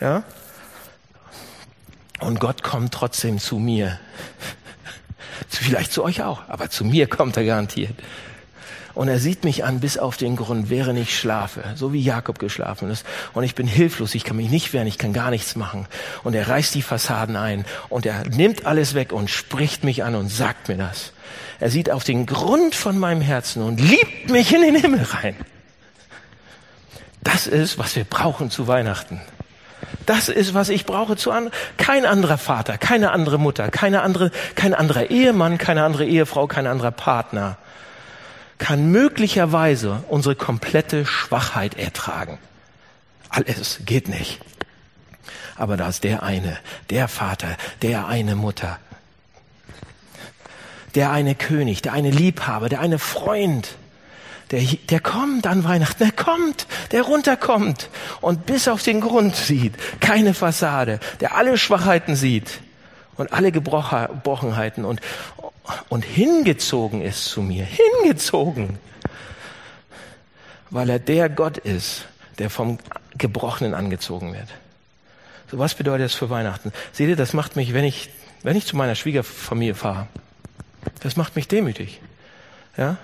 [0.00, 0.24] Ja?
[2.20, 3.98] Und Gott kommt trotzdem zu mir.
[5.48, 7.94] Vielleicht zu euch auch, aber zu mir kommt er garantiert.
[8.94, 12.38] Und er sieht mich an bis auf den Grund, während ich schlafe, so wie Jakob
[12.38, 13.04] geschlafen ist.
[13.32, 15.86] Und ich bin hilflos, ich kann mich nicht wehren, ich kann gar nichts machen.
[16.22, 20.14] Und er reißt die Fassaden ein und er nimmt alles weg und spricht mich an
[20.14, 21.12] und sagt mir das.
[21.58, 25.34] Er sieht auf den Grund von meinem Herzen und liebt mich in den Himmel rein.
[27.24, 29.20] Das ist, was wir brauchen zu Weihnachten.
[30.06, 31.50] Das ist, was ich brauche zu an.
[31.78, 36.66] Kein anderer Vater, keine andere Mutter, keine andere, kein anderer Ehemann, keine andere Ehefrau, kein
[36.68, 37.56] anderer Partner
[38.58, 42.38] kann möglicherweise unsere komplette Schwachheit ertragen.
[43.28, 44.40] Alles geht nicht.
[45.56, 46.58] Aber da ist der eine,
[46.90, 48.78] der Vater, der eine Mutter,
[50.94, 53.76] der eine König, der eine Liebhaber, der eine Freund,
[54.50, 57.88] der, der kommt an Weihnachten, der kommt, der runterkommt
[58.20, 62.60] und bis auf den Grund sieht, keine Fassade, der alle Schwachheiten sieht
[63.16, 65.00] und alle Gebrochenheiten und,
[65.88, 68.78] und hingezogen ist zu mir, hingezogen,
[70.70, 72.06] weil er der Gott ist,
[72.38, 72.78] der vom
[73.16, 74.48] Gebrochenen angezogen wird.
[75.50, 76.72] So was bedeutet das für Weihnachten?
[76.92, 78.10] Seht ihr, das macht mich, wenn ich,
[78.42, 80.08] wenn ich zu meiner Schwiegerfamilie fahre,
[81.00, 82.00] das macht mich demütig.
[82.76, 82.96] Ja?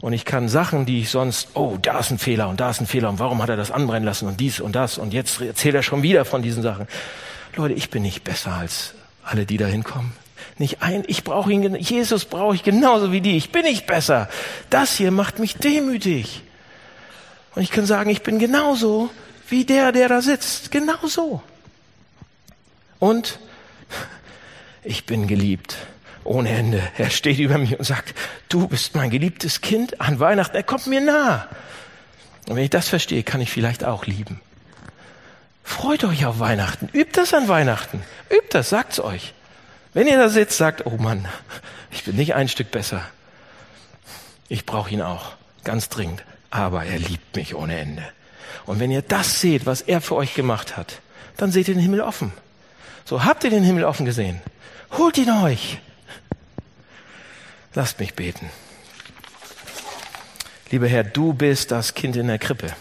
[0.00, 2.80] Und ich kann Sachen, die ich sonst, oh, da ist ein Fehler und da ist
[2.80, 5.40] ein Fehler und warum hat er das anbrennen lassen und dies und das und jetzt
[5.40, 6.86] erzählt er schon wieder von diesen Sachen.
[7.56, 8.94] Leute, ich bin nicht besser als
[9.24, 10.12] alle, die da hinkommen.
[10.58, 13.36] Nicht ein, ich brauche ihn, Jesus brauche ich genauso wie die.
[13.36, 14.28] Ich bin nicht besser.
[14.70, 16.42] Das hier macht mich demütig.
[17.54, 19.10] Und ich kann sagen, ich bin genauso
[19.48, 20.70] wie der, der da sitzt.
[20.70, 21.42] Genauso.
[22.98, 23.38] Und
[24.82, 25.76] ich bin geliebt.
[26.24, 26.82] Ohne Ende.
[26.98, 28.14] Er steht über mich und sagt,
[28.48, 30.56] du bist mein geliebtes Kind an Weihnachten.
[30.56, 31.48] Er kommt mir nah.
[32.48, 34.40] Und wenn ich das verstehe, kann ich vielleicht auch lieben.
[35.66, 36.88] Freut euch auf Weihnachten.
[36.92, 38.02] Übt das an Weihnachten.
[38.30, 39.34] Übt das, sagt's euch.
[39.92, 41.26] Wenn ihr da sitzt, sagt, oh Mann,
[41.90, 43.02] ich bin nicht ein Stück besser.
[44.48, 45.32] Ich brauche ihn auch,
[45.64, 46.22] ganz dringend.
[46.50, 48.04] Aber er liebt mich ohne Ende.
[48.64, 51.00] Und wenn ihr das seht, was er für euch gemacht hat,
[51.36, 52.32] dann seht ihr den Himmel offen.
[53.04, 54.40] So habt ihr den Himmel offen gesehen.
[54.92, 55.78] Holt ihn euch.
[57.74, 58.50] Lasst mich beten.
[60.70, 62.76] Lieber Herr, du bist das Kind in der Krippe.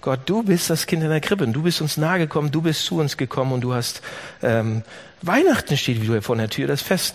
[0.00, 1.46] Gott, du bist das Kind in der Krippe.
[1.48, 4.00] Du bist uns nahegekommen, du bist zu uns gekommen und du hast
[4.42, 4.82] ähm,
[5.22, 7.14] Weihnachten steht wieder vor der Tür, das Fest,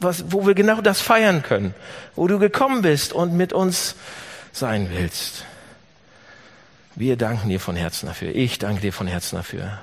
[0.00, 1.74] was, wo wir genau das feiern können,
[2.16, 3.94] wo du gekommen bist und mit uns
[4.52, 5.44] sein willst.
[6.96, 8.34] Wir danken dir von Herzen dafür.
[8.34, 9.78] Ich danke dir von Herzen dafür.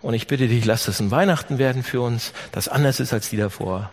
[0.00, 3.30] Und ich bitte dich, lass das ein Weihnachten werden für uns, das anders ist als
[3.30, 3.90] die davor.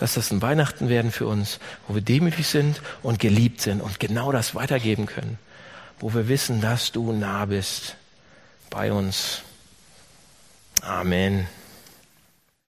[0.00, 4.00] Lass das ein Weihnachten werden für uns, wo wir demütig sind und geliebt sind und
[4.00, 5.38] genau das weitergeben können
[5.98, 7.96] wo wir wissen, dass du nah bist
[8.70, 9.42] bei uns.
[10.82, 11.48] Amen.